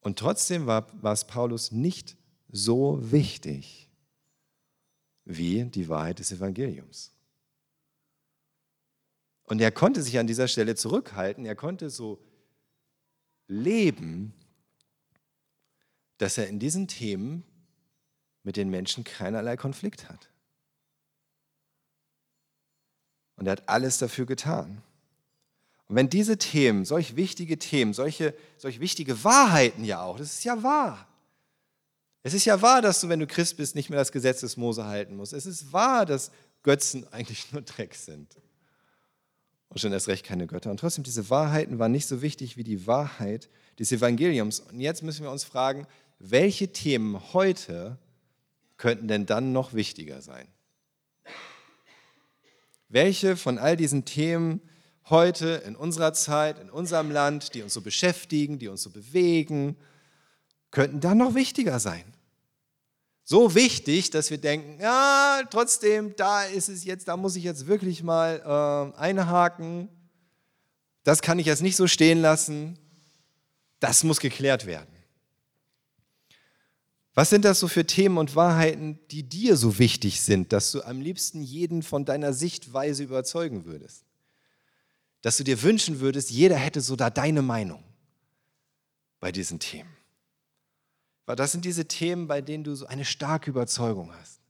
[0.00, 2.16] Und trotzdem war, war es Paulus nicht
[2.48, 3.90] so wichtig
[5.24, 7.10] wie die Wahrheit des Evangeliums.
[9.46, 12.20] Und er konnte sich an dieser Stelle zurückhalten, er konnte so
[13.48, 14.34] leben,
[16.18, 17.44] dass er in diesen Themen
[18.42, 20.30] mit den Menschen keinerlei Konflikt hat.
[23.36, 24.82] Und er hat alles dafür getan.
[25.88, 30.44] Und wenn diese Themen, solch wichtige Themen, solche, solch wichtige Wahrheiten ja auch, das ist
[30.44, 31.06] ja wahr,
[32.24, 34.56] es ist ja wahr, dass du, wenn du Christ bist, nicht mehr das Gesetz des
[34.56, 35.32] Mose halten musst.
[35.32, 36.32] Es ist wahr, dass
[36.64, 38.34] Götzen eigentlich nur Dreck sind.
[39.68, 40.70] Und schon erst recht keine Götter.
[40.70, 43.48] Und trotzdem, diese Wahrheiten waren nicht so wichtig wie die Wahrheit
[43.78, 44.60] des Evangeliums.
[44.60, 45.86] Und jetzt müssen wir uns fragen,
[46.18, 47.98] welche Themen heute
[48.76, 50.48] könnten denn dann noch wichtiger sein?
[52.88, 54.60] Welche von all diesen Themen
[55.08, 59.76] heute in unserer Zeit, in unserem Land, die uns so beschäftigen, die uns so bewegen,
[60.70, 62.04] könnten dann noch wichtiger sein?
[63.28, 67.66] So wichtig, dass wir denken, ja, trotzdem, da ist es jetzt, da muss ich jetzt
[67.66, 69.88] wirklich mal äh, einhaken.
[71.02, 72.78] Das kann ich jetzt nicht so stehen lassen.
[73.80, 74.94] Das muss geklärt werden.
[77.14, 80.82] Was sind das so für Themen und Wahrheiten, die dir so wichtig sind, dass du
[80.82, 84.04] am liebsten jeden von deiner Sichtweise überzeugen würdest?
[85.22, 87.82] Dass du dir wünschen würdest, jeder hätte so da deine Meinung
[89.18, 89.95] bei diesen Themen.
[91.26, 94.40] Weil das sind diese Themen, bei denen du so eine starke Überzeugung hast.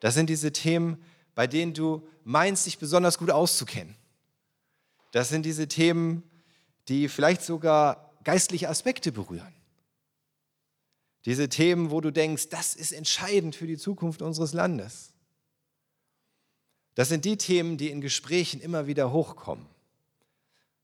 [0.00, 1.02] Das sind diese Themen,
[1.34, 3.94] bei denen du meinst, dich besonders gut auszukennen.
[5.12, 6.22] Das sind diese Themen,
[6.88, 9.54] die vielleicht sogar geistliche Aspekte berühren.
[11.24, 15.12] Diese Themen, wo du denkst, das ist entscheidend für die Zukunft unseres Landes.
[16.94, 19.66] Das sind die Themen, die in Gesprächen immer wieder hochkommen.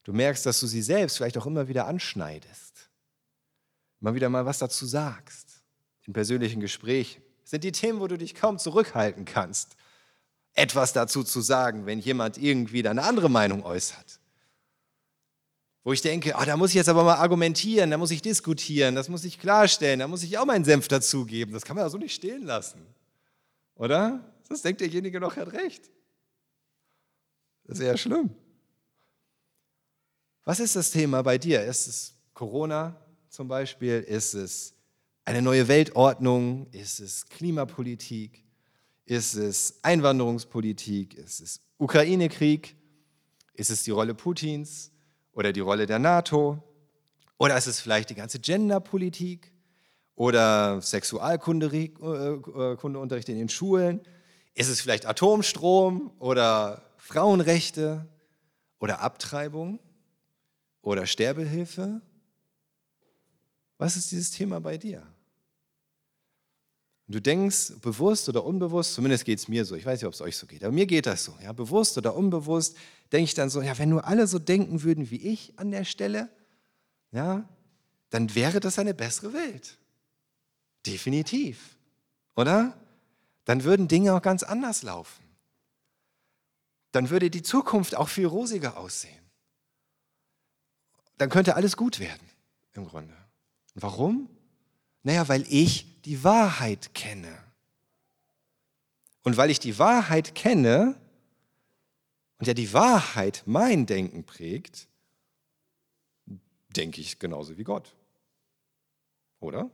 [0.04, 2.65] Du merkst, dass du sie selbst vielleicht auch immer wieder anschneidest.
[4.00, 5.62] Immer wieder mal was dazu sagst
[6.06, 7.22] in persönlichen Gesprächen.
[7.44, 9.76] Sind die Themen, wo du dich kaum zurückhalten kannst,
[10.54, 14.20] etwas dazu zu sagen, wenn jemand irgendwie eine andere Meinung äußert
[15.86, 18.96] wo ich denke, ah, da muss ich jetzt aber mal argumentieren, da muss ich diskutieren,
[18.96, 21.54] das muss ich klarstellen, da muss ich auch meinen Senf dazugeben.
[21.54, 22.84] Das kann man ja so nicht stehen lassen.
[23.76, 24.18] Oder?
[24.48, 25.88] Das denkt derjenige noch, hat recht.
[27.62, 28.30] Das ist eher schlimm.
[30.42, 31.62] Was ist das Thema bei dir?
[31.62, 33.00] Ist es Corona
[33.36, 34.00] zum Beispiel?
[34.00, 34.74] Ist es
[35.24, 36.66] eine neue Weltordnung?
[36.72, 38.44] Ist es Klimapolitik?
[39.04, 41.14] Ist es Einwanderungspolitik?
[41.14, 42.76] Ist es Ukraine-Krieg?
[43.54, 44.90] Ist es die Rolle Putins?
[45.36, 46.60] oder die Rolle der NATO?
[47.38, 49.52] Oder ist es vielleicht die ganze Genderpolitik
[50.14, 54.00] oder Sexualkundeunterricht in den Schulen?
[54.54, 58.08] Ist es vielleicht Atomstrom oder Frauenrechte
[58.80, 59.78] oder Abtreibung
[60.80, 62.00] oder Sterbehilfe?
[63.78, 65.06] Was ist dieses Thema bei dir?
[67.08, 70.20] du denkst, bewusst oder unbewusst, zumindest geht es mir so, ich weiß nicht, ob es
[70.20, 72.76] euch so geht, aber mir geht das so, ja, bewusst oder unbewusst,
[73.12, 75.84] denke ich dann so, ja, wenn nur alle so denken würden wie ich an der
[75.84, 76.28] Stelle,
[77.12, 77.48] ja,
[78.10, 79.78] dann wäre das eine bessere Welt.
[80.84, 81.76] Definitiv.
[82.36, 82.76] Oder?
[83.44, 85.22] Dann würden Dinge auch ganz anders laufen.
[86.92, 89.24] Dann würde die Zukunft auch viel rosiger aussehen.
[91.18, 92.28] Dann könnte alles gut werden,
[92.74, 93.14] im Grunde.
[93.78, 94.30] Warum?
[95.02, 97.44] Naja, weil ich die Wahrheit kenne.
[99.22, 100.98] Und weil ich die Wahrheit kenne
[102.38, 104.88] und ja die Wahrheit mein Denken prägt,
[106.70, 107.94] denke ich genauso wie Gott.
[109.40, 109.70] Oder?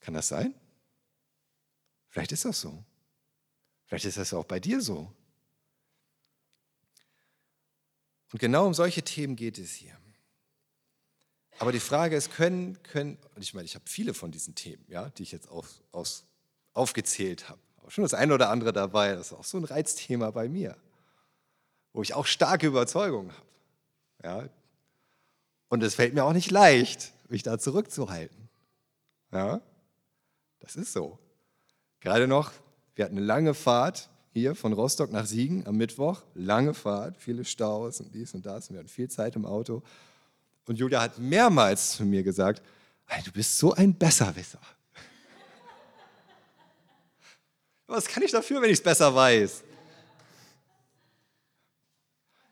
[0.00, 0.54] Kann das sein?
[2.08, 2.84] Vielleicht ist das so.
[3.86, 5.12] Vielleicht ist das auch bei dir so.
[8.32, 9.98] Und genau um solche Themen geht es hier.
[11.58, 14.84] Aber die Frage ist, können, können, und ich meine, ich habe viele von diesen Themen,
[14.88, 16.24] ja, die ich jetzt auf, aus,
[16.72, 17.60] aufgezählt habe.
[17.78, 20.76] Aber schon das eine oder andere dabei, das ist auch so ein Reizthema bei mir,
[21.92, 23.48] wo ich auch starke Überzeugungen habe.
[24.24, 24.48] Ja.
[25.68, 28.48] Und es fällt mir auch nicht leicht, mich da zurückzuhalten.
[29.32, 29.60] Ja.
[30.60, 31.18] Das ist so.
[32.00, 32.52] Gerade noch,
[32.94, 36.22] wir hatten eine lange Fahrt hier von Rostock nach Siegen am Mittwoch.
[36.34, 38.68] Lange Fahrt, viele Staus und dies und das.
[38.68, 39.82] Und wir hatten viel Zeit im Auto.
[40.68, 42.62] Und Julia hat mehrmals zu mir gesagt,
[43.24, 44.60] du bist so ein Besserwisser.
[47.86, 49.64] Was kann ich dafür, wenn ich es besser weiß?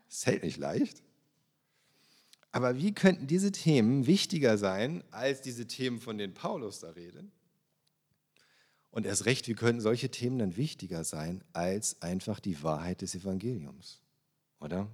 [0.08, 1.02] Es hält nicht leicht.
[2.52, 7.26] Aber wie könnten diese Themen wichtiger sein als diese Themen, von denen Paulus da redet?
[8.90, 13.14] Und erst recht, wie könnten solche Themen dann wichtiger sein als einfach die Wahrheit des
[13.14, 14.00] Evangeliums?
[14.58, 14.88] Oder?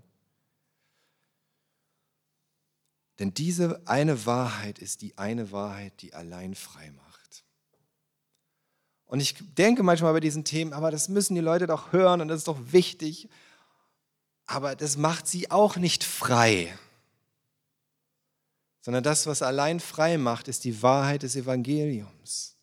[3.19, 7.13] Denn diese eine Wahrheit ist die eine Wahrheit, die allein frei macht.
[9.13, 12.29] Und ich denke manchmal bei diesen Themen, aber das müssen die Leute doch hören und
[12.29, 13.29] das ist doch wichtig.
[14.47, 16.75] Aber das macht sie auch nicht frei.
[18.81, 22.57] Sondern das, was allein frei macht, ist die Wahrheit des Evangeliums.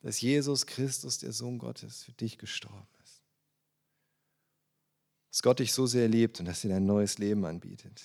[0.00, 3.22] Dass Jesus Christus, der Sohn Gottes, für dich gestorben ist.
[5.30, 8.02] Dass Gott dich so sehr liebt und dass dir ein neues Leben anbietet.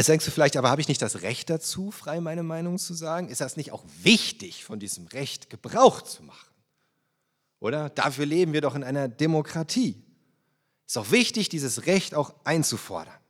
[0.00, 2.94] Jetzt denkst du vielleicht, aber habe ich nicht das Recht dazu, frei meine Meinung zu
[2.94, 3.28] sagen?
[3.28, 6.48] Ist das nicht auch wichtig, von diesem Recht Gebrauch zu machen?
[7.58, 7.90] Oder?
[7.90, 10.02] Dafür leben wir doch in einer Demokratie.
[10.86, 13.20] Ist auch wichtig, dieses Recht auch einzufordern.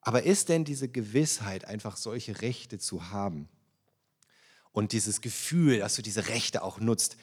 [0.00, 3.48] Aber ist denn diese Gewissheit, einfach solche Rechte zu haben
[4.70, 7.16] und dieses Gefühl, dass du diese Rechte auch nutzt,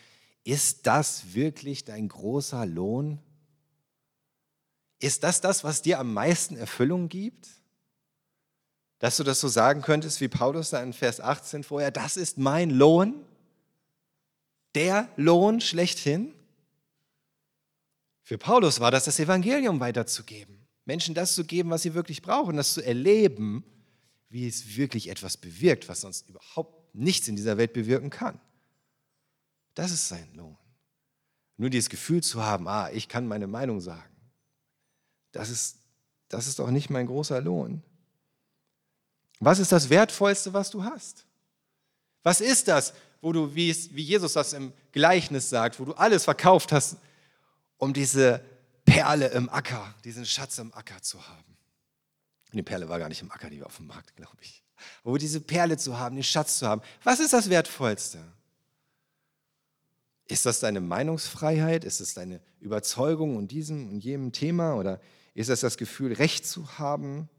[0.43, 3.19] ist das wirklich dein großer Lohn
[5.01, 7.47] ist das das, was dir am meisten Erfüllung gibt?
[8.99, 12.37] Dass du das so sagen könntest, wie Paulus da in Vers 18 vorher, das ist
[12.37, 13.25] mein Lohn,
[14.75, 16.33] der Lohn schlechthin?
[18.21, 22.55] Für Paulus war das das Evangelium weiterzugeben, Menschen das zu geben, was sie wirklich brauchen,
[22.55, 23.63] das zu erleben,
[24.29, 28.39] wie es wirklich etwas bewirkt, was sonst überhaupt nichts in dieser Welt bewirken kann.
[29.73, 30.57] Das ist sein Lohn.
[31.57, 34.10] Nur dieses Gefühl zu haben, ah, ich kann meine Meinung sagen,
[35.31, 35.77] das ist,
[36.29, 37.81] das ist doch nicht mein großer Lohn.
[39.39, 41.25] Was ist das Wertvollste, was du hast?
[42.23, 46.25] Was ist das, wo du, wie, wie Jesus das im Gleichnis sagt, wo du alles
[46.25, 46.97] verkauft hast,
[47.77, 48.43] um diese
[48.85, 51.57] Perle im Acker, diesen Schatz im Acker zu haben?
[52.51, 54.63] Und die Perle war gar nicht im Acker, die war auf dem Markt, glaube ich.
[55.03, 58.19] Aber diese Perle zu haben, den Schatz zu haben, was ist das Wertvollste?
[60.27, 61.83] Ist das deine Meinungsfreiheit?
[61.83, 64.75] Ist es deine Überzeugung und diesem und jenem Thema?
[64.75, 65.01] Oder
[65.33, 67.29] ist das das Gefühl, Recht zu haben?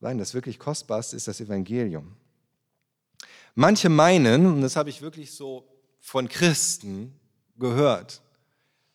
[0.00, 2.16] Nein, das wirklich Kostbarste ist das Evangelium.
[3.54, 7.18] Manche meinen, und das habe ich wirklich so von Christen
[7.56, 8.22] gehört,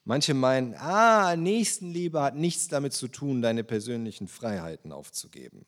[0.06, 5.66] manche meinen, ah, Nächstenliebe hat nichts damit zu tun, deine persönlichen Freiheiten aufzugeben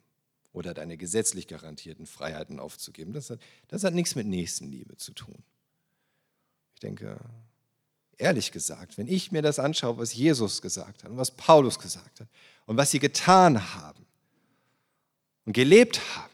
[0.53, 3.11] oder deine gesetzlich garantierten Freiheiten aufzugeben.
[3.11, 5.43] Das hat, das hat nichts mit Nächstenliebe zu tun.
[6.75, 7.19] Ich denke,
[8.17, 12.19] ehrlich gesagt, wenn ich mir das anschaue, was Jesus gesagt hat und was Paulus gesagt
[12.19, 12.27] hat
[12.65, 14.05] und was sie getan haben
[15.45, 16.33] und gelebt haben,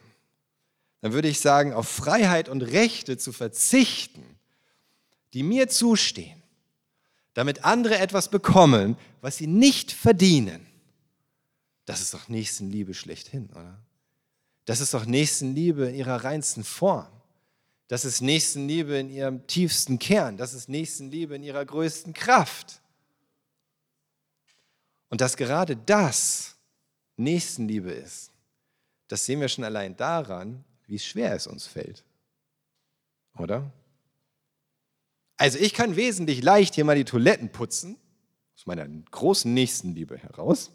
[1.01, 4.23] dann würde ich sagen, auf Freiheit und Rechte zu verzichten,
[5.33, 6.41] die mir zustehen,
[7.33, 10.65] damit andere etwas bekommen, was sie nicht verdienen,
[11.85, 13.77] das ist doch Nächstenliebe schlechthin, oder?
[14.65, 17.07] Das ist doch Nächstenliebe in ihrer reinsten Form.
[17.91, 20.37] Das ist Nächstenliebe in ihrem tiefsten Kern.
[20.37, 22.79] Das ist Nächstenliebe in ihrer größten Kraft.
[25.09, 26.55] Und dass gerade das
[27.17, 28.31] Nächstenliebe ist,
[29.09, 32.05] das sehen wir schon allein daran, wie schwer es uns fällt.
[33.37, 33.69] Oder?
[35.35, 37.97] Also ich kann wesentlich leicht hier mal die Toiletten putzen,
[38.55, 40.71] aus meiner großen Nächstenliebe heraus,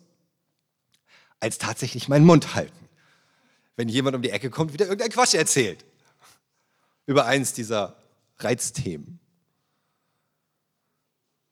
[1.41, 2.91] als tatsächlich meinen Mund halten.
[3.75, 5.83] Wenn jemand um die Ecke kommt, wieder irgendein Quatsch erzählt
[7.07, 7.97] über eins dieser
[8.39, 9.19] Reizthemen.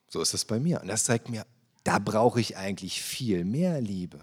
[0.09, 0.81] So ist es bei mir.
[0.81, 1.47] Und das zeigt mir,
[1.83, 4.21] da brauche ich eigentlich viel mehr Liebe.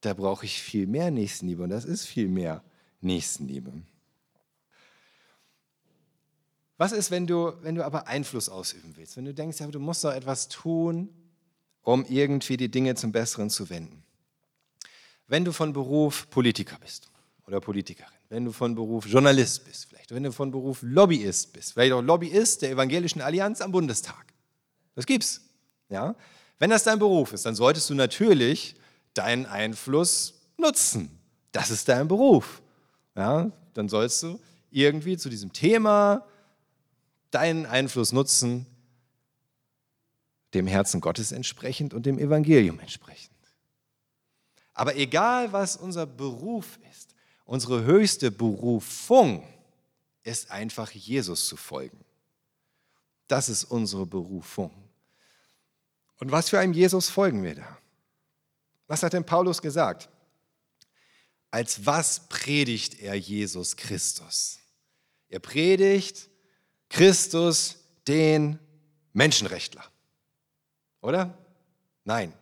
[0.00, 1.62] Da brauche ich viel mehr Nächstenliebe.
[1.62, 2.62] Und das ist viel mehr
[3.00, 3.72] Nächstenliebe.
[6.76, 9.16] Was ist, wenn du, wenn du aber Einfluss ausüben willst?
[9.16, 11.08] Wenn du denkst, ja, du musst doch etwas tun,
[11.82, 14.02] um irgendwie die Dinge zum Besseren zu wenden.
[15.26, 17.10] Wenn du von Beruf Politiker bist
[17.46, 21.74] oder Politikerin, wenn du von Beruf Journalist bist, vielleicht wenn du von Beruf Lobbyist bist,
[21.74, 24.26] vielleicht auch Lobbyist der Evangelischen Allianz am Bundestag.
[24.96, 25.40] Das gibt's.
[25.88, 26.16] Ja?
[26.58, 28.74] Wenn das dein Beruf ist, dann solltest du natürlich
[29.14, 31.16] deinen Einfluss nutzen.
[31.52, 32.60] Das ist dein Beruf.
[33.14, 33.52] Ja?
[33.72, 34.40] Dann sollst du
[34.72, 36.26] irgendwie zu diesem Thema
[37.30, 38.66] deinen Einfluss nutzen,
[40.54, 43.30] dem Herzen Gottes entsprechend und dem Evangelium entsprechend.
[44.72, 47.13] Aber egal, was unser Beruf ist,
[47.44, 49.46] Unsere höchste Berufung
[50.22, 52.04] ist einfach Jesus zu folgen.
[53.28, 54.70] Das ist unsere Berufung.
[56.18, 57.78] Und was für einem Jesus folgen wir da?
[58.86, 60.08] Was hat denn Paulus gesagt?
[61.50, 64.58] Als was predigt er Jesus Christus?
[65.28, 66.28] Er predigt
[66.88, 67.76] Christus
[68.06, 68.58] den
[69.12, 69.84] Menschenrechtler.
[71.00, 71.36] Oder?
[72.04, 72.32] Nein.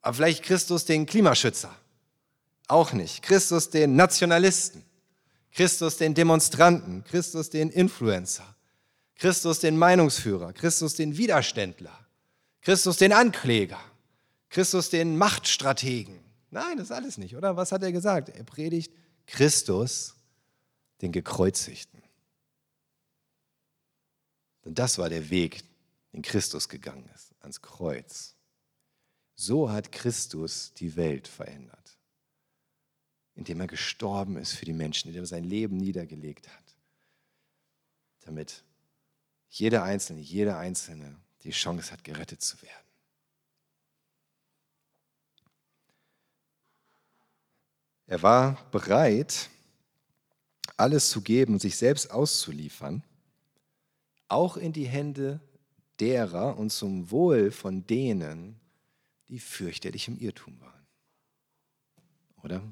[0.00, 1.74] Aber vielleicht Christus den Klimaschützer.
[2.68, 3.22] Auch nicht.
[3.22, 4.82] Christus den Nationalisten,
[5.52, 8.56] Christus den Demonstranten, Christus den Influencer,
[9.14, 12.06] Christus den Meinungsführer, Christus den Widerständler,
[12.60, 13.80] Christus den Ankläger,
[14.48, 16.18] Christus den Machtstrategen.
[16.50, 17.56] Nein, das ist alles nicht, oder?
[17.56, 18.30] Was hat er gesagt?
[18.30, 18.92] Er predigt
[19.26, 20.14] Christus,
[21.02, 22.02] den Gekreuzigten.
[24.64, 25.62] Und das war der Weg,
[26.12, 28.34] den Christus gegangen ist, ans Kreuz.
[29.36, 31.75] So hat Christus die Welt verändert
[33.36, 36.76] indem er gestorben ist für die Menschen, indem er sein Leben niedergelegt hat,
[38.20, 38.64] damit
[39.50, 42.72] jeder Einzelne, jeder Einzelne die Chance hat, gerettet zu werden.
[48.06, 49.50] Er war bereit,
[50.76, 53.02] alles zu geben, sich selbst auszuliefern,
[54.28, 55.40] auch in die Hände
[56.00, 58.60] derer und zum Wohl von denen,
[59.28, 60.86] die fürchterlich im Irrtum waren.
[62.42, 62.62] Oder?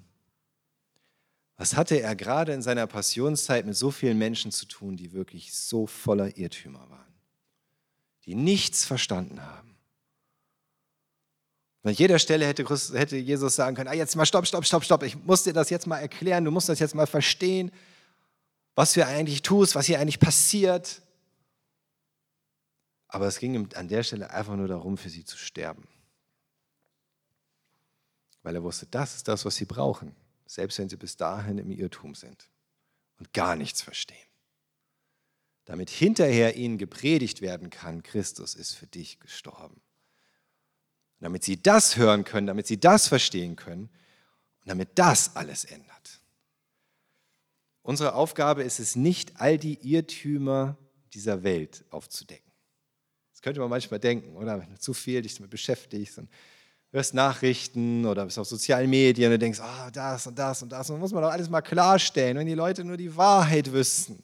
[1.56, 5.54] Was hatte er gerade in seiner Passionszeit mit so vielen Menschen zu tun, die wirklich
[5.54, 7.14] so voller Irrtümer waren,
[8.24, 9.76] die nichts verstanden haben?
[11.84, 15.02] An jeder Stelle hätte, hätte Jesus sagen können, ah, jetzt mal stopp, stopp, stopp, stopp,
[15.02, 17.70] ich muss dir das jetzt mal erklären, du musst das jetzt mal verstehen,
[18.74, 21.02] was du eigentlich tust, was hier eigentlich passiert.
[23.06, 25.86] Aber es ging ihm an der Stelle einfach nur darum, für sie zu sterben.
[28.42, 30.14] weil er wusste, das ist das, was sie brauchen,
[30.54, 32.48] selbst wenn sie bis dahin im Irrtum sind
[33.18, 34.16] und gar nichts verstehen.
[35.64, 39.74] Damit hinterher ihnen gepredigt werden kann, Christus ist für dich gestorben.
[39.74, 43.90] Und damit sie das hören können, damit sie das verstehen können
[44.60, 46.20] und damit das alles ändert.
[47.82, 50.78] Unsere Aufgabe ist es nicht, all die Irrtümer
[51.14, 52.52] dieser Welt aufzudecken.
[53.32, 54.60] Das könnte man manchmal denken, oder?
[54.60, 56.30] Wenn du zu viel dich damit beschäftigst und
[56.94, 60.88] hörst Nachrichten oder bist auf sozialen Medien und denkst, oh, das und das und das.
[60.90, 64.22] Und muss man doch alles mal klarstellen, wenn die Leute nur die Wahrheit wüssten.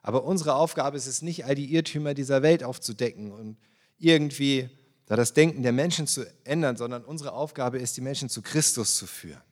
[0.00, 3.58] Aber unsere Aufgabe ist es nicht, all die Irrtümer dieser Welt aufzudecken und
[3.98, 4.70] irgendwie
[5.04, 8.96] da das Denken der Menschen zu ändern, sondern unsere Aufgabe ist, die Menschen zu Christus
[8.96, 9.42] zu führen,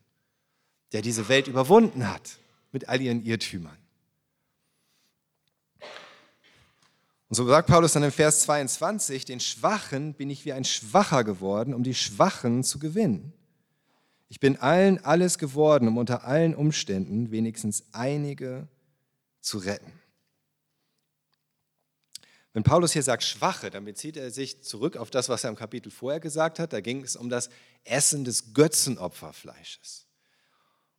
[0.92, 2.38] der diese Welt überwunden hat
[2.72, 3.76] mit all ihren Irrtümern.
[7.28, 11.24] Und so sagt Paulus dann im Vers 22, den Schwachen bin ich wie ein Schwacher
[11.24, 13.32] geworden, um die Schwachen zu gewinnen.
[14.28, 18.68] Ich bin allen alles geworden, um unter allen Umständen wenigstens einige
[19.40, 19.92] zu retten.
[22.52, 25.56] Wenn Paulus hier sagt Schwache, dann bezieht er sich zurück auf das, was er im
[25.56, 26.72] Kapitel vorher gesagt hat.
[26.72, 27.50] Da ging es um das
[27.84, 30.06] Essen des Götzenopferfleisches.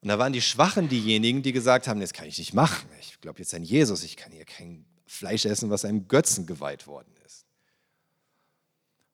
[0.01, 2.87] Und da waren die Schwachen diejenigen, die gesagt haben, das kann ich nicht machen.
[2.99, 6.85] Ich glaube jetzt an Jesus, ich kann hier kein Fleisch essen, was einem Götzen geweiht
[6.85, 7.45] worden ist.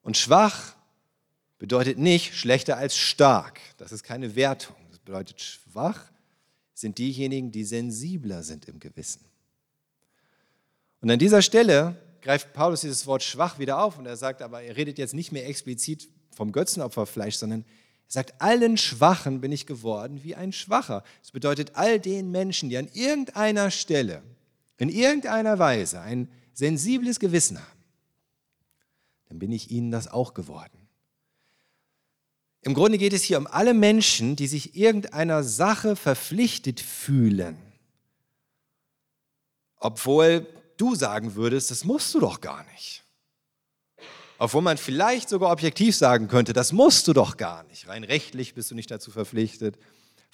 [0.02, 0.74] Und schwach
[1.58, 3.60] bedeutet nicht schlechter als stark.
[3.78, 4.76] Das ist keine Wertung.
[4.90, 6.10] Das bedeutet, schwach
[6.74, 9.24] sind diejenigen, die sensibler sind im Gewissen.
[11.00, 14.62] Und an dieser Stelle greift Paulus dieses Wort schwach wieder auf und er sagt, aber
[14.62, 19.66] er redet jetzt nicht mehr explizit vom Götzenopferfleisch, sondern er sagt, allen Schwachen bin ich
[19.66, 21.04] geworden wie ein Schwacher.
[21.22, 24.22] Das bedeutet, all den Menschen, die an irgendeiner Stelle
[24.76, 27.84] in irgendeiner Weise ein sensibles Gewissen haben,
[29.28, 30.78] dann bin ich ihnen das auch geworden.
[32.62, 37.58] Im Grunde geht es hier um alle Menschen, die sich irgendeiner Sache verpflichtet fühlen,
[39.76, 40.46] obwohl
[40.78, 43.02] du sagen würdest, das musst du doch gar nicht.
[44.38, 47.86] Obwohl man vielleicht sogar objektiv sagen könnte, das musst du doch gar nicht.
[47.86, 49.78] Rein rechtlich bist du nicht dazu verpflichtet.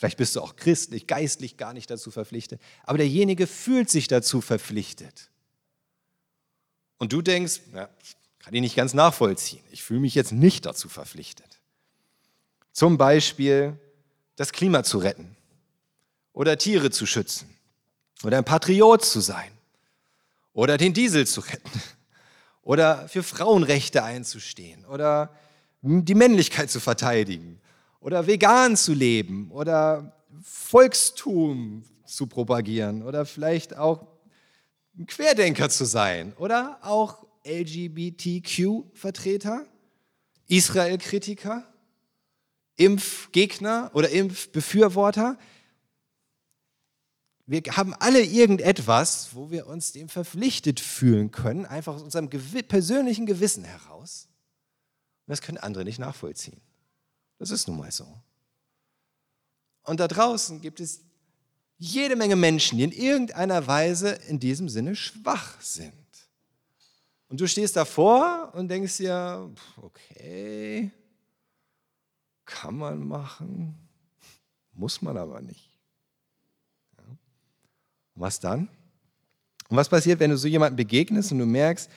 [0.00, 2.58] Vielleicht bist du auch christlich, geistlich gar nicht dazu verpflichtet.
[2.84, 5.28] Aber derjenige fühlt sich dazu verpflichtet.
[6.96, 7.90] Und du denkst, ja,
[8.38, 9.62] kann ich nicht ganz nachvollziehen.
[9.70, 11.60] Ich fühle mich jetzt nicht dazu verpflichtet.
[12.72, 13.78] Zum Beispiel
[14.36, 15.36] das Klima zu retten
[16.32, 17.54] oder Tiere zu schützen
[18.22, 19.52] oder ein Patriot zu sein
[20.54, 21.82] oder den Diesel zu retten
[22.62, 25.36] oder für Frauenrechte einzustehen oder
[25.82, 27.60] die Männlichkeit zu verteidigen
[28.00, 34.06] oder vegan zu leben oder Volkstum zu propagieren oder vielleicht auch
[34.98, 39.66] ein Querdenker zu sein oder auch LGBTQ-Vertreter,
[40.48, 41.64] Israel-Kritiker,
[42.76, 45.38] Impfgegner oder Impfbefürworter.
[47.46, 53.26] Wir haben alle irgendetwas, wo wir uns dem verpflichtet fühlen können, einfach aus unserem persönlichen
[53.26, 54.28] Gewissen heraus.
[55.26, 56.62] Und das können andere nicht nachvollziehen.
[57.40, 58.06] Das ist nun mal so.
[59.84, 61.00] Und da draußen gibt es
[61.78, 65.94] jede Menge Menschen, die in irgendeiner Weise in diesem Sinne schwach sind.
[67.28, 70.90] Und du stehst davor und denkst dir, okay,
[72.44, 73.74] kann man machen,
[74.72, 75.70] muss man aber nicht.
[76.98, 77.18] Und
[78.16, 78.68] was dann?
[79.70, 81.88] Und was passiert, wenn du so jemandem begegnest und du merkst,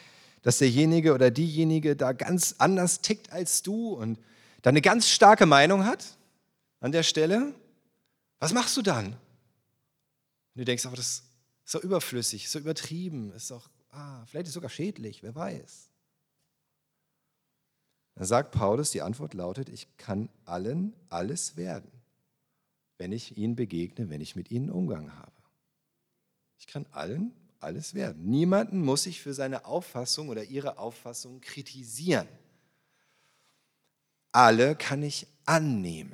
[0.42, 4.20] dass derjenige oder diejenige da ganz anders tickt als du und
[4.64, 6.18] da eine ganz starke Meinung hat
[6.80, 7.54] an der Stelle,
[8.40, 9.08] was machst du dann?
[9.08, 9.18] Und
[10.56, 11.24] du denkst, aber das ist
[11.66, 15.90] so überflüssig, so übertrieben, ist doch, ah, vielleicht ist sogar schädlich, wer weiß.
[18.16, 21.92] Dann sagt Paulus, die Antwort lautet, ich kann allen alles werden,
[22.98, 25.32] wenn ich ihnen begegne, wenn ich mit ihnen Umgang habe.
[26.58, 28.30] Ich kann allen alles werden.
[28.30, 32.28] Niemanden muss ich für seine Auffassung oder ihre Auffassung kritisieren
[34.34, 36.14] alle kann ich annehmen.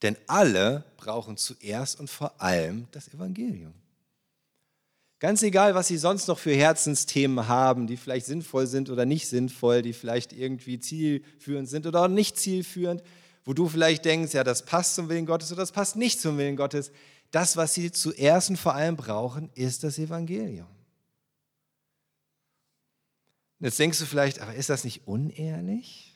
[0.00, 3.74] Denn alle brauchen zuerst und vor allem das Evangelium.
[5.20, 9.28] Ganz egal, was sie sonst noch für Herzensthemen haben, die vielleicht sinnvoll sind oder nicht
[9.28, 13.04] sinnvoll, die vielleicht irgendwie zielführend sind oder auch nicht zielführend,
[13.44, 16.38] wo du vielleicht denkst, ja, das passt zum Willen Gottes oder das passt nicht zum
[16.38, 16.90] Willen Gottes.
[17.30, 20.66] Das, was sie zuerst und vor allem brauchen, ist das Evangelium.
[23.60, 26.11] Jetzt denkst du vielleicht, aber ist das nicht unehrlich?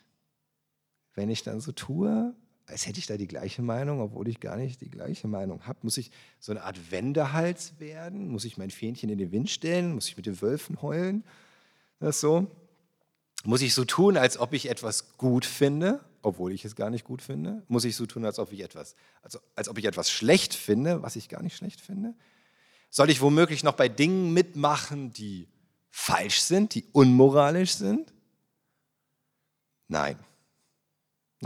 [1.16, 2.34] Wenn ich dann so tue,
[2.66, 5.78] als hätte ich da die gleiche Meinung, obwohl ich gar nicht die gleiche Meinung habe?
[5.82, 6.10] Muss ich
[6.40, 8.28] so eine Art Wendehals werden?
[8.28, 9.94] Muss ich mein Fähnchen in den Wind stellen?
[9.94, 11.24] Muss ich mit den Wölfen heulen?
[12.00, 12.46] Das so?
[13.44, 17.04] Muss ich so tun, als ob ich etwas gut finde, obwohl ich es gar nicht
[17.04, 17.62] gut finde?
[17.68, 21.02] Muss ich so tun, als ob ich etwas, also, als ob ich etwas schlecht finde,
[21.02, 22.14] was ich gar nicht schlecht finde?
[22.90, 25.48] Soll ich womöglich noch bei Dingen mitmachen, die
[25.90, 28.12] falsch sind, die unmoralisch sind?
[29.86, 30.18] Nein.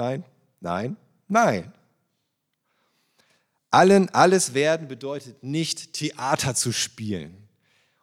[0.00, 0.24] Nein,
[0.60, 0.96] nein,
[1.28, 1.72] nein.
[3.70, 7.36] Allen alles werden bedeutet nicht Theater zu spielen.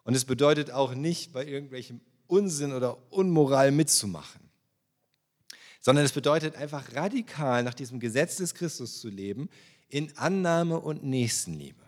[0.04, 4.42] Und es bedeutet auch nicht, bei irgendwelchem Unsinn oder Unmoral mitzumachen.
[5.82, 9.50] Sondern es bedeutet einfach radikal nach diesem Gesetz des Christus zu leben,
[9.90, 11.82] in Annahme und Nächstenliebe.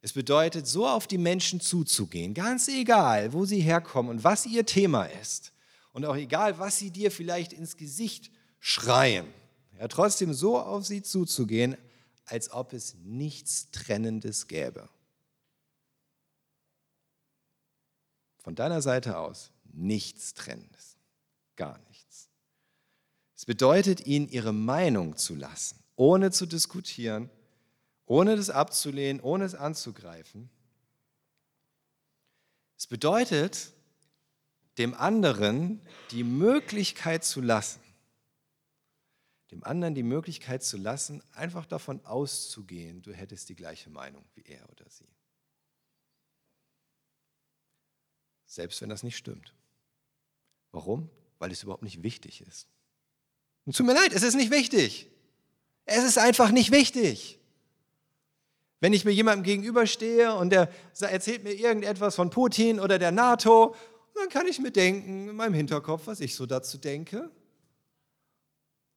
[0.00, 4.66] Es bedeutet, so auf die Menschen zuzugehen, ganz egal, wo sie herkommen und was ihr
[4.66, 5.52] Thema ist.
[5.92, 9.26] Und auch egal, was sie dir vielleicht ins Gesicht schreien.
[9.78, 11.76] Ja, trotzdem so auf sie zuzugehen,
[12.26, 14.88] als ob es nichts Trennendes gäbe.
[18.38, 20.96] Von deiner Seite aus nichts Trennendes.
[21.56, 22.28] Gar nichts.
[23.36, 27.30] Es bedeutet, ihnen ihre Meinung zu lassen, ohne zu diskutieren,
[28.06, 30.50] ohne das abzulehnen, ohne es anzugreifen.
[32.76, 33.72] Es bedeutet,
[34.78, 37.80] dem anderen die Möglichkeit zu lassen,
[39.54, 44.42] dem anderen die Möglichkeit zu lassen, einfach davon auszugehen, du hättest die gleiche Meinung wie
[44.42, 45.06] er oder sie.
[48.46, 49.54] Selbst wenn das nicht stimmt.
[50.72, 51.08] Warum?
[51.38, 52.66] Weil es überhaupt nicht wichtig ist.
[53.64, 55.08] Und tut mir leid, es ist nicht wichtig.
[55.84, 57.38] Es ist einfach nicht wichtig.
[58.80, 60.68] Wenn ich mir jemandem gegenüberstehe und der
[61.00, 63.74] erzählt mir irgendetwas von Putin oder der NATO,
[64.14, 67.30] dann kann ich mir denken, in meinem Hinterkopf, was ich so dazu denke.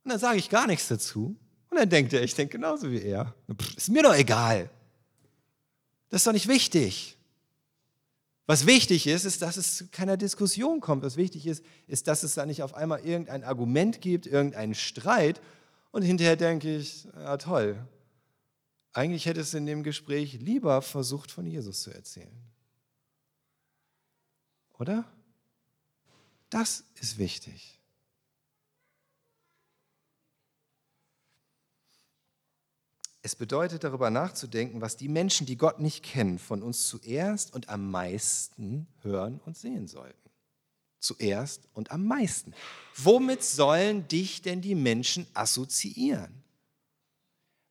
[0.07, 1.35] Und dann sage ich gar nichts dazu.
[1.69, 3.35] Und dann denkt er, ich denke genauso wie er.
[3.53, 4.69] Pff, ist mir doch egal.
[6.07, 7.17] Das ist doch nicht wichtig.
[8.45, 11.03] Was wichtig ist, ist, dass es zu keiner Diskussion kommt.
[11.03, 15.41] Was wichtig ist, ist, dass es da nicht auf einmal irgendein Argument gibt, irgendeinen Streit.
[15.91, 17.77] Und hinterher denke ich, ja toll,
[18.93, 22.31] eigentlich hättest du in dem Gespräch lieber versucht, von Jesus zu erzählen.
[24.79, 25.03] Oder?
[26.49, 27.77] Das ist wichtig.
[33.27, 37.67] Es bedeutet darüber nachzudenken, was die Menschen, die Gott nicht kennen, von uns zuerst und
[37.67, 40.29] am meisten hören und sehen sollten.
[41.01, 42.53] Zuerst und am meisten.
[42.95, 46.41] Womit sollen dich denn die Menschen assoziieren?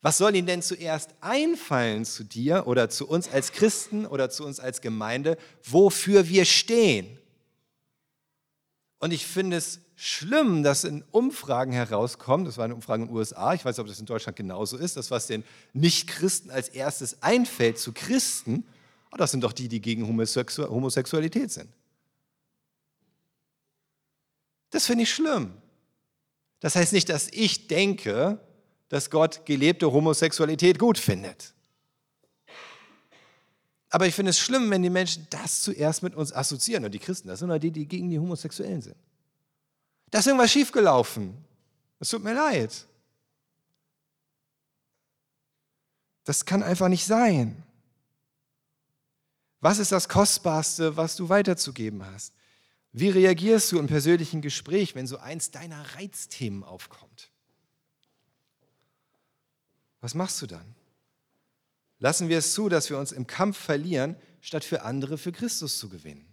[0.02, 4.44] Was soll ihnen denn zuerst einfallen zu dir oder zu uns als Christen oder zu
[4.44, 7.18] uns als Gemeinde, wofür wir stehen?
[8.98, 13.16] Und ich finde es schlimm, dass in Umfragen herauskommt, das war eine Umfrage in den
[13.16, 15.42] USA, ich weiß nicht, ob das in Deutschland genauso ist, das, was den
[15.72, 18.64] Nicht-Christen als erstes einfällt zu Christen,
[19.10, 21.70] oh, das sind doch die, die gegen Homosexualität sind.
[24.70, 25.54] Das finde ich schlimm.
[26.60, 28.38] Das heißt nicht, dass ich denke,
[28.88, 31.54] dass Gott gelebte Homosexualität gut findet.
[33.88, 36.84] Aber ich finde es schlimm, wenn die Menschen das zuerst mit uns assoziieren.
[36.84, 38.96] Und die Christen, das sind nur die, die gegen die Homosexuellen sind.
[40.10, 41.36] Da ist irgendwas schiefgelaufen.
[41.98, 42.86] Es tut mir leid.
[46.24, 47.62] Das kann einfach nicht sein.
[49.60, 52.34] Was ist das Kostbarste, was du weiterzugeben hast?
[52.92, 57.30] Wie reagierst du im persönlichen Gespräch, wenn so eins deiner Reizthemen aufkommt?
[60.00, 60.74] Was machst du dann?
[61.98, 65.78] Lassen wir es zu, dass wir uns im Kampf verlieren, statt für andere für Christus
[65.78, 66.26] zu gewinnen?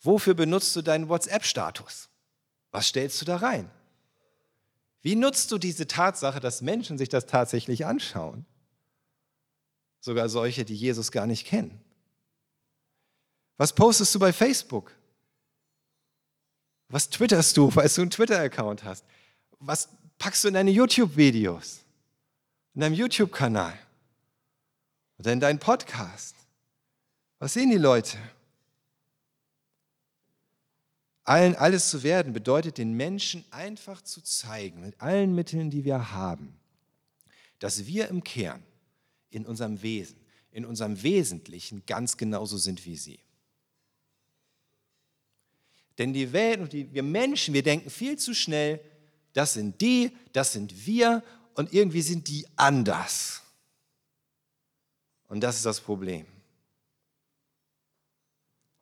[0.00, 2.10] Wofür benutzt du deinen WhatsApp-Status?
[2.74, 3.70] Was stellst du da rein?
[5.00, 8.44] Wie nutzt du diese Tatsache, dass Menschen sich das tatsächlich anschauen?
[10.00, 11.80] Sogar solche, die Jesus gar nicht kennen.
[13.58, 14.90] Was postest du bei Facebook?
[16.88, 19.04] Was twitterst du, weil du einen Twitter-Account hast?
[19.60, 21.84] Was packst du in deine YouTube-Videos?
[22.74, 23.78] In deinem YouTube-Kanal?
[25.20, 26.34] Oder in deinen Podcast?
[27.38, 28.18] Was sehen die Leute?
[31.24, 36.12] Allen alles zu werden bedeutet den Menschen einfach zu zeigen, mit allen Mitteln, die wir
[36.12, 36.54] haben,
[37.58, 38.62] dass wir im Kern,
[39.30, 40.16] in unserem Wesen,
[40.50, 43.18] in unserem Wesentlichen ganz genauso sind wie sie.
[45.96, 48.80] Denn die Welt und die, wir Menschen, wir denken viel zu schnell,
[49.32, 51.22] das sind die, das sind wir
[51.54, 53.42] und irgendwie sind die anders.
[55.28, 56.26] Und das ist das Problem.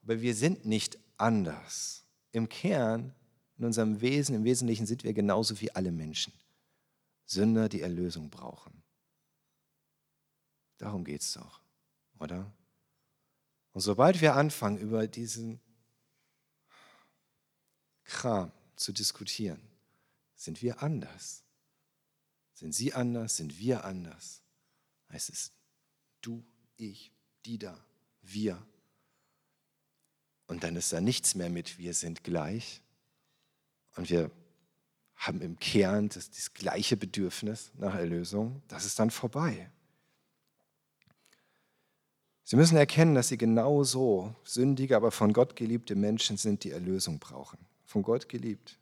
[0.02, 2.01] Aber wir sind nicht anders
[2.32, 3.14] im Kern,
[3.58, 6.32] in unserem Wesen, im Wesentlichen sind wir genauso wie alle Menschen.
[7.26, 8.82] Sünder, die Erlösung brauchen.
[10.78, 11.60] Darum geht es doch,
[12.18, 12.52] oder?
[13.72, 15.60] Und sobald wir anfangen, über diesen
[18.04, 19.60] Kram zu diskutieren,
[20.34, 21.44] sind wir anders.
[22.52, 23.36] Sind sie anders?
[23.36, 24.42] Sind wir anders?
[25.08, 25.52] Es
[26.20, 26.44] du,
[26.76, 27.12] ich,
[27.44, 27.78] die da,
[28.22, 28.64] wir.
[30.52, 32.82] Und dann ist da nichts mehr mit wir sind gleich.
[33.96, 34.30] Und wir
[35.16, 38.60] haben im Kern das, das gleiche Bedürfnis nach Erlösung.
[38.68, 39.70] Das ist dann vorbei.
[42.44, 47.18] Sie müssen erkennen, dass sie genauso sündige, aber von Gott geliebte Menschen sind, die Erlösung
[47.18, 47.58] brauchen.
[47.86, 48.78] Von Gott geliebt.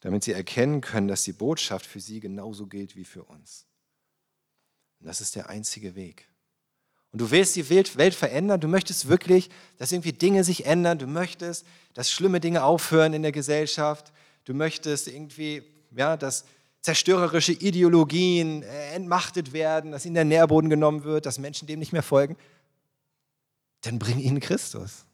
[0.00, 3.64] Damit sie erkennen können, dass die Botschaft für sie genauso gilt wie für uns.
[4.98, 6.29] Und das ist der einzige Weg.
[7.12, 11.06] Und du willst die Welt verändern, du möchtest wirklich, dass irgendwie Dinge sich ändern, du
[11.06, 14.12] möchtest, dass schlimme Dinge aufhören in der Gesellschaft,
[14.44, 16.44] du möchtest irgendwie, ja, dass
[16.82, 21.92] zerstörerische Ideologien äh, entmachtet werden, dass ihnen der Nährboden genommen wird, dass Menschen dem nicht
[21.92, 22.36] mehr folgen,
[23.82, 25.04] dann bring ihnen Christus.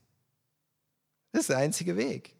[1.32, 2.34] Das ist der einzige Weg.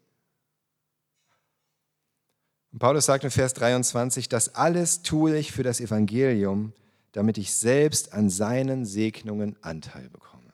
[2.71, 6.73] Und Paulus sagt in Vers 23, das alles tue ich für das Evangelium,
[7.17, 10.53] damit ich selbst an seinen Segnungen Anteil bekomme.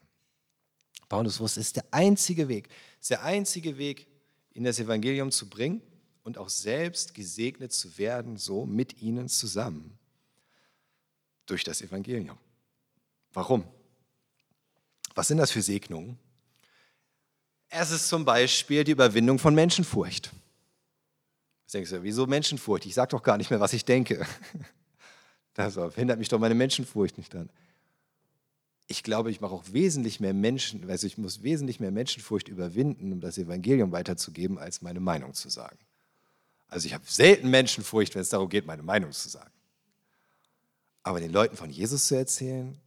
[1.10, 2.70] Paulus wusste, es ist der einzige Weg,
[3.02, 4.08] ist der einzige Weg,
[4.54, 5.82] in das Evangelium zu bringen
[6.24, 10.00] und auch selbst gesegnet zu werden, so mit ihnen zusammen,
[11.48, 12.38] durch das Evangelium.
[13.34, 13.66] Warum?
[15.16, 16.18] Was sind das für Segnungen?
[17.68, 20.32] Es ist zum Beispiel die Überwindung von Menschenfurcht.
[21.64, 22.86] Jetzt denkst du, wieso Menschenfurcht?
[22.86, 24.26] Ich sage doch gar nicht mehr, was ich denke.
[25.54, 27.50] Das hindert mich doch meine Menschenfurcht nicht dran.
[28.88, 33.14] Ich glaube, ich mache auch wesentlich mehr Menschen, also ich muss wesentlich mehr Menschenfurcht überwinden,
[33.14, 35.78] um das Evangelium weiterzugeben, als meine Meinung zu sagen.
[36.68, 39.52] Also ich habe selten Menschenfurcht, wenn es darum geht, meine Meinung zu sagen.
[41.04, 42.78] Aber den Leuten von Jesus zu erzählen,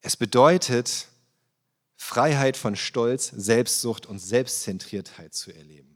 [0.00, 1.08] es bedeutet,
[1.96, 5.95] Freiheit von Stolz, Selbstsucht und Selbstzentriertheit zu erleben.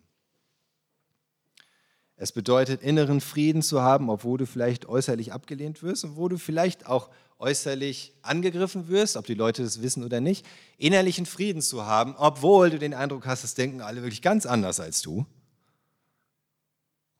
[2.22, 6.36] Es bedeutet, inneren Frieden zu haben, obwohl du vielleicht äußerlich abgelehnt wirst und wo du
[6.36, 7.08] vielleicht auch
[7.38, 10.44] äußerlich angegriffen wirst, ob die Leute das wissen oder nicht.
[10.76, 14.80] Innerlichen Frieden zu haben, obwohl du den Eindruck hast, es denken alle wirklich ganz anders
[14.80, 15.24] als du.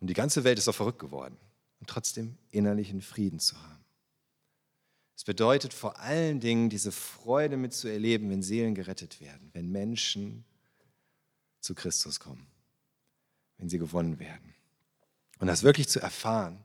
[0.01, 1.39] Und die ganze Welt ist doch verrückt geworden.
[1.79, 3.83] Und trotzdem innerlichen Frieden zu haben.
[5.17, 10.45] Es bedeutet vor allen Dingen, diese Freude mitzuerleben, wenn Seelen gerettet werden, wenn Menschen
[11.61, 12.47] zu Christus kommen,
[13.57, 14.55] wenn sie gewonnen werden.
[15.41, 16.63] Und das wirklich zu erfahren,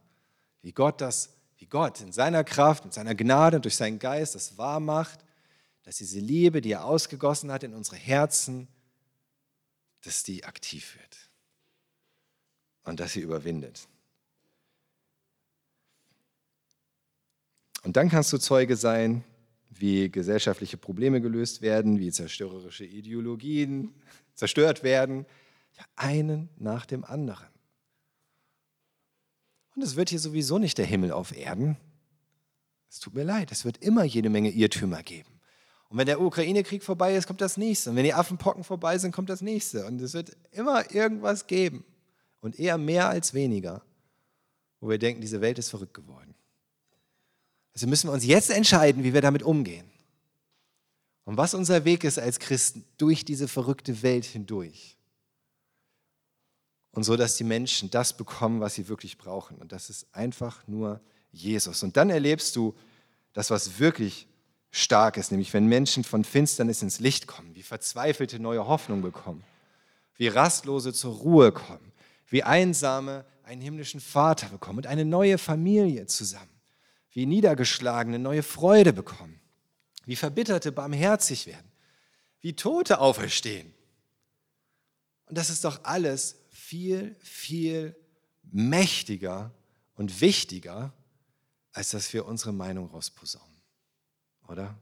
[0.61, 4.57] wie Gott das, wie Gott in seiner Kraft, in seiner Gnade, durch seinen Geist das
[4.57, 5.25] wahr macht,
[5.83, 8.67] dass diese Liebe, die er ausgegossen hat in unsere Herzen,
[10.03, 11.17] dass die aktiv wird
[12.83, 13.87] und dass sie überwindet.
[17.83, 19.23] Und dann kannst du Zeuge sein,
[19.69, 23.93] wie gesellschaftliche Probleme gelöst werden, wie zerstörerische Ideologien
[24.33, 25.25] zerstört werden,
[25.77, 27.54] ja, einen nach dem anderen.
[29.75, 31.77] Und es wird hier sowieso nicht der Himmel auf Erden.
[32.89, 35.29] Es tut mir leid, es wird immer jede Menge Irrtümer geben.
[35.89, 37.89] Und wenn der Ukraine-Krieg vorbei ist, kommt das nächste.
[37.89, 39.85] Und wenn die Affenpocken vorbei sind, kommt das nächste.
[39.85, 41.83] Und es wird immer irgendwas geben.
[42.39, 43.81] Und eher mehr als weniger,
[44.79, 46.35] wo wir denken, diese Welt ist verrückt geworden.
[47.73, 49.89] Also müssen wir uns jetzt entscheiden, wie wir damit umgehen.
[51.25, 54.94] Und was unser Weg ist als Christen durch diese verrückte Welt hindurch
[56.95, 59.57] und so, dass die Menschen das bekommen, was sie wirklich brauchen.
[59.57, 61.01] Und das ist einfach nur
[61.33, 61.83] Jesus.
[61.83, 62.73] Und dann erlebst du
[63.33, 64.27] das, was wirklich
[64.71, 69.43] stark ist, nämlich wenn Menschen von Finsternis ins Licht kommen, wie verzweifelte neue Hoffnung bekommen,
[70.15, 71.91] wie rastlose zur Ruhe kommen,
[72.27, 76.49] wie einsame einen himmlischen Vater bekommen und eine neue Familie zusammen,
[77.11, 79.41] wie niedergeschlagene neue Freude bekommen,
[80.05, 81.69] wie verbitterte barmherzig werden,
[82.39, 83.73] wie Tote auferstehen.
[85.25, 87.95] Und das ist doch alles viel, viel
[88.41, 89.51] mächtiger
[89.93, 90.93] und wichtiger,
[91.71, 93.61] als dass wir unsere Meinung rausposaunen.
[94.47, 94.75] Oder?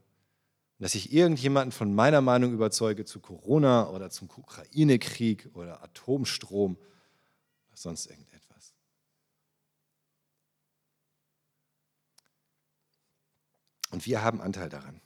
[0.79, 6.77] Dass ich irgendjemanden von meiner Meinung überzeuge zu Corona oder zum Ukraine-Krieg oder Atomstrom
[7.67, 8.73] oder sonst irgendetwas.
[13.91, 15.01] Und wir haben Anteil daran.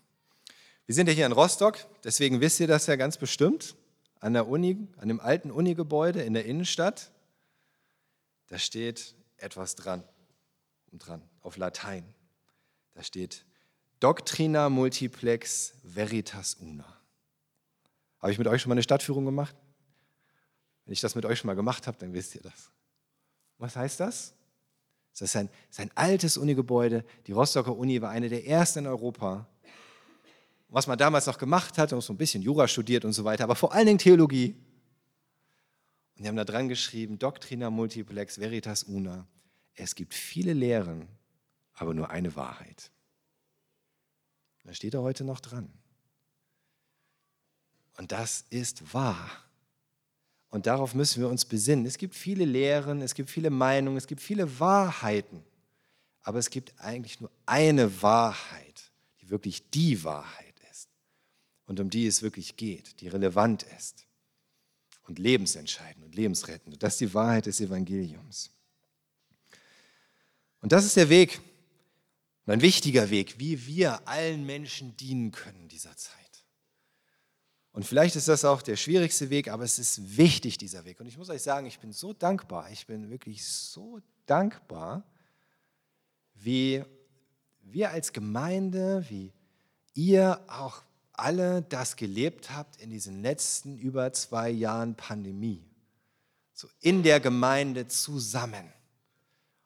[0.86, 3.76] Wir sind ja hier in Rostock, deswegen wisst ihr das ja ganz bestimmt
[4.20, 7.12] an der Uni, an dem alten Unigebäude in der Innenstadt,
[8.48, 10.04] da steht etwas dran,
[10.92, 12.04] dran auf Latein.
[12.94, 13.46] Da steht
[14.00, 16.98] Doctrina multiplex veritas una.
[18.20, 19.56] Habe ich mit euch schon mal eine Stadtführung gemacht?
[20.86, 22.72] Wenn ich das mit euch schon mal gemacht habe, dann wisst ihr das.
[23.58, 24.34] Was heißt das?
[25.12, 27.04] Das ist ein, das ist ein altes Unigebäude.
[27.26, 29.48] Die Rostocker Uni war eine der ersten in Europa,
[30.70, 33.44] was man damals noch gemacht hat, und so ein bisschen Jura studiert und so weiter,
[33.44, 34.56] aber vor allen Dingen Theologie.
[36.16, 39.28] Und die haben da dran geschrieben, Doctrina multiplex veritas una.
[39.76, 41.08] Es gibt viele Lehren,
[41.74, 42.92] aber nur eine Wahrheit.
[44.64, 45.72] Da steht er heute noch dran.
[47.98, 49.30] Und das ist wahr.
[50.50, 51.86] Und darauf müssen wir uns besinnen.
[51.86, 55.44] Es gibt viele Lehren, es gibt viele Meinungen, es gibt viele Wahrheiten.
[56.22, 58.92] Aber es gibt eigentlich nur eine Wahrheit,
[59.22, 60.47] die wirklich die Wahrheit.
[61.68, 64.08] Und um die es wirklich geht, die relevant ist
[65.04, 66.74] und lebensentscheidend und lebensrettend.
[66.74, 68.50] Und das ist die Wahrheit des Evangeliums.
[70.62, 71.40] Und das ist der Weg,
[72.46, 76.16] ein wichtiger Weg, wie wir allen Menschen dienen können in dieser Zeit.
[77.74, 81.00] Und vielleicht ist das auch der schwierigste Weg, aber es ist wichtig, dieser Weg.
[81.00, 85.04] Und ich muss euch sagen, ich bin so dankbar, ich bin wirklich so dankbar,
[86.34, 86.84] wie
[87.62, 89.34] wir als Gemeinde, wie
[89.94, 90.87] ihr auch
[91.18, 95.64] alle das gelebt habt in diesen letzten über zwei Jahren Pandemie.
[96.54, 98.72] So in der Gemeinde zusammen.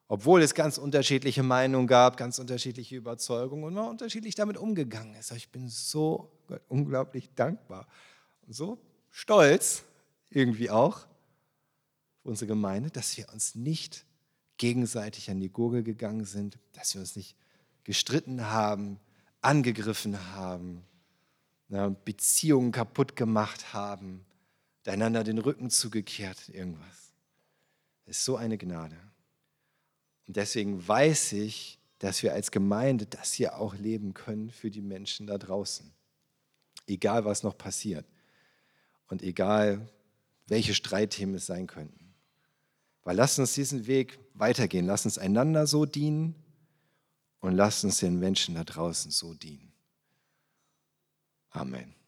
[0.07, 5.31] Obwohl es ganz unterschiedliche Meinungen gab, ganz unterschiedliche Überzeugungen und man unterschiedlich damit umgegangen ist.
[5.31, 6.31] Ich bin so
[6.67, 7.87] unglaublich dankbar
[8.45, 8.77] und so
[9.09, 9.83] stolz
[10.29, 11.07] irgendwie auch
[12.23, 14.05] unsere Gemeinde, dass wir uns nicht
[14.57, 17.35] gegenseitig an die Gurgel gegangen sind, dass wir uns nicht
[17.83, 18.99] gestritten haben,
[19.41, 20.83] angegriffen haben,
[21.71, 24.25] Beziehungen kaputt gemacht haben,
[24.85, 27.13] einander den Rücken zugekehrt, irgendwas.
[28.05, 28.97] Das ist so eine Gnade.
[30.27, 34.81] Und deswegen weiß ich, dass wir als Gemeinde das hier auch leben können für die
[34.81, 35.93] Menschen da draußen.
[36.87, 38.05] Egal, was noch passiert.
[39.07, 39.87] Und egal,
[40.47, 42.13] welche Streitthemen es sein könnten.
[43.03, 44.85] Weil lasst uns diesen Weg weitergehen.
[44.85, 46.35] Lasst uns einander so dienen
[47.39, 49.70] und lasst uns den Menschen da draußen so dienen.
[51.55, 52.00] Amen.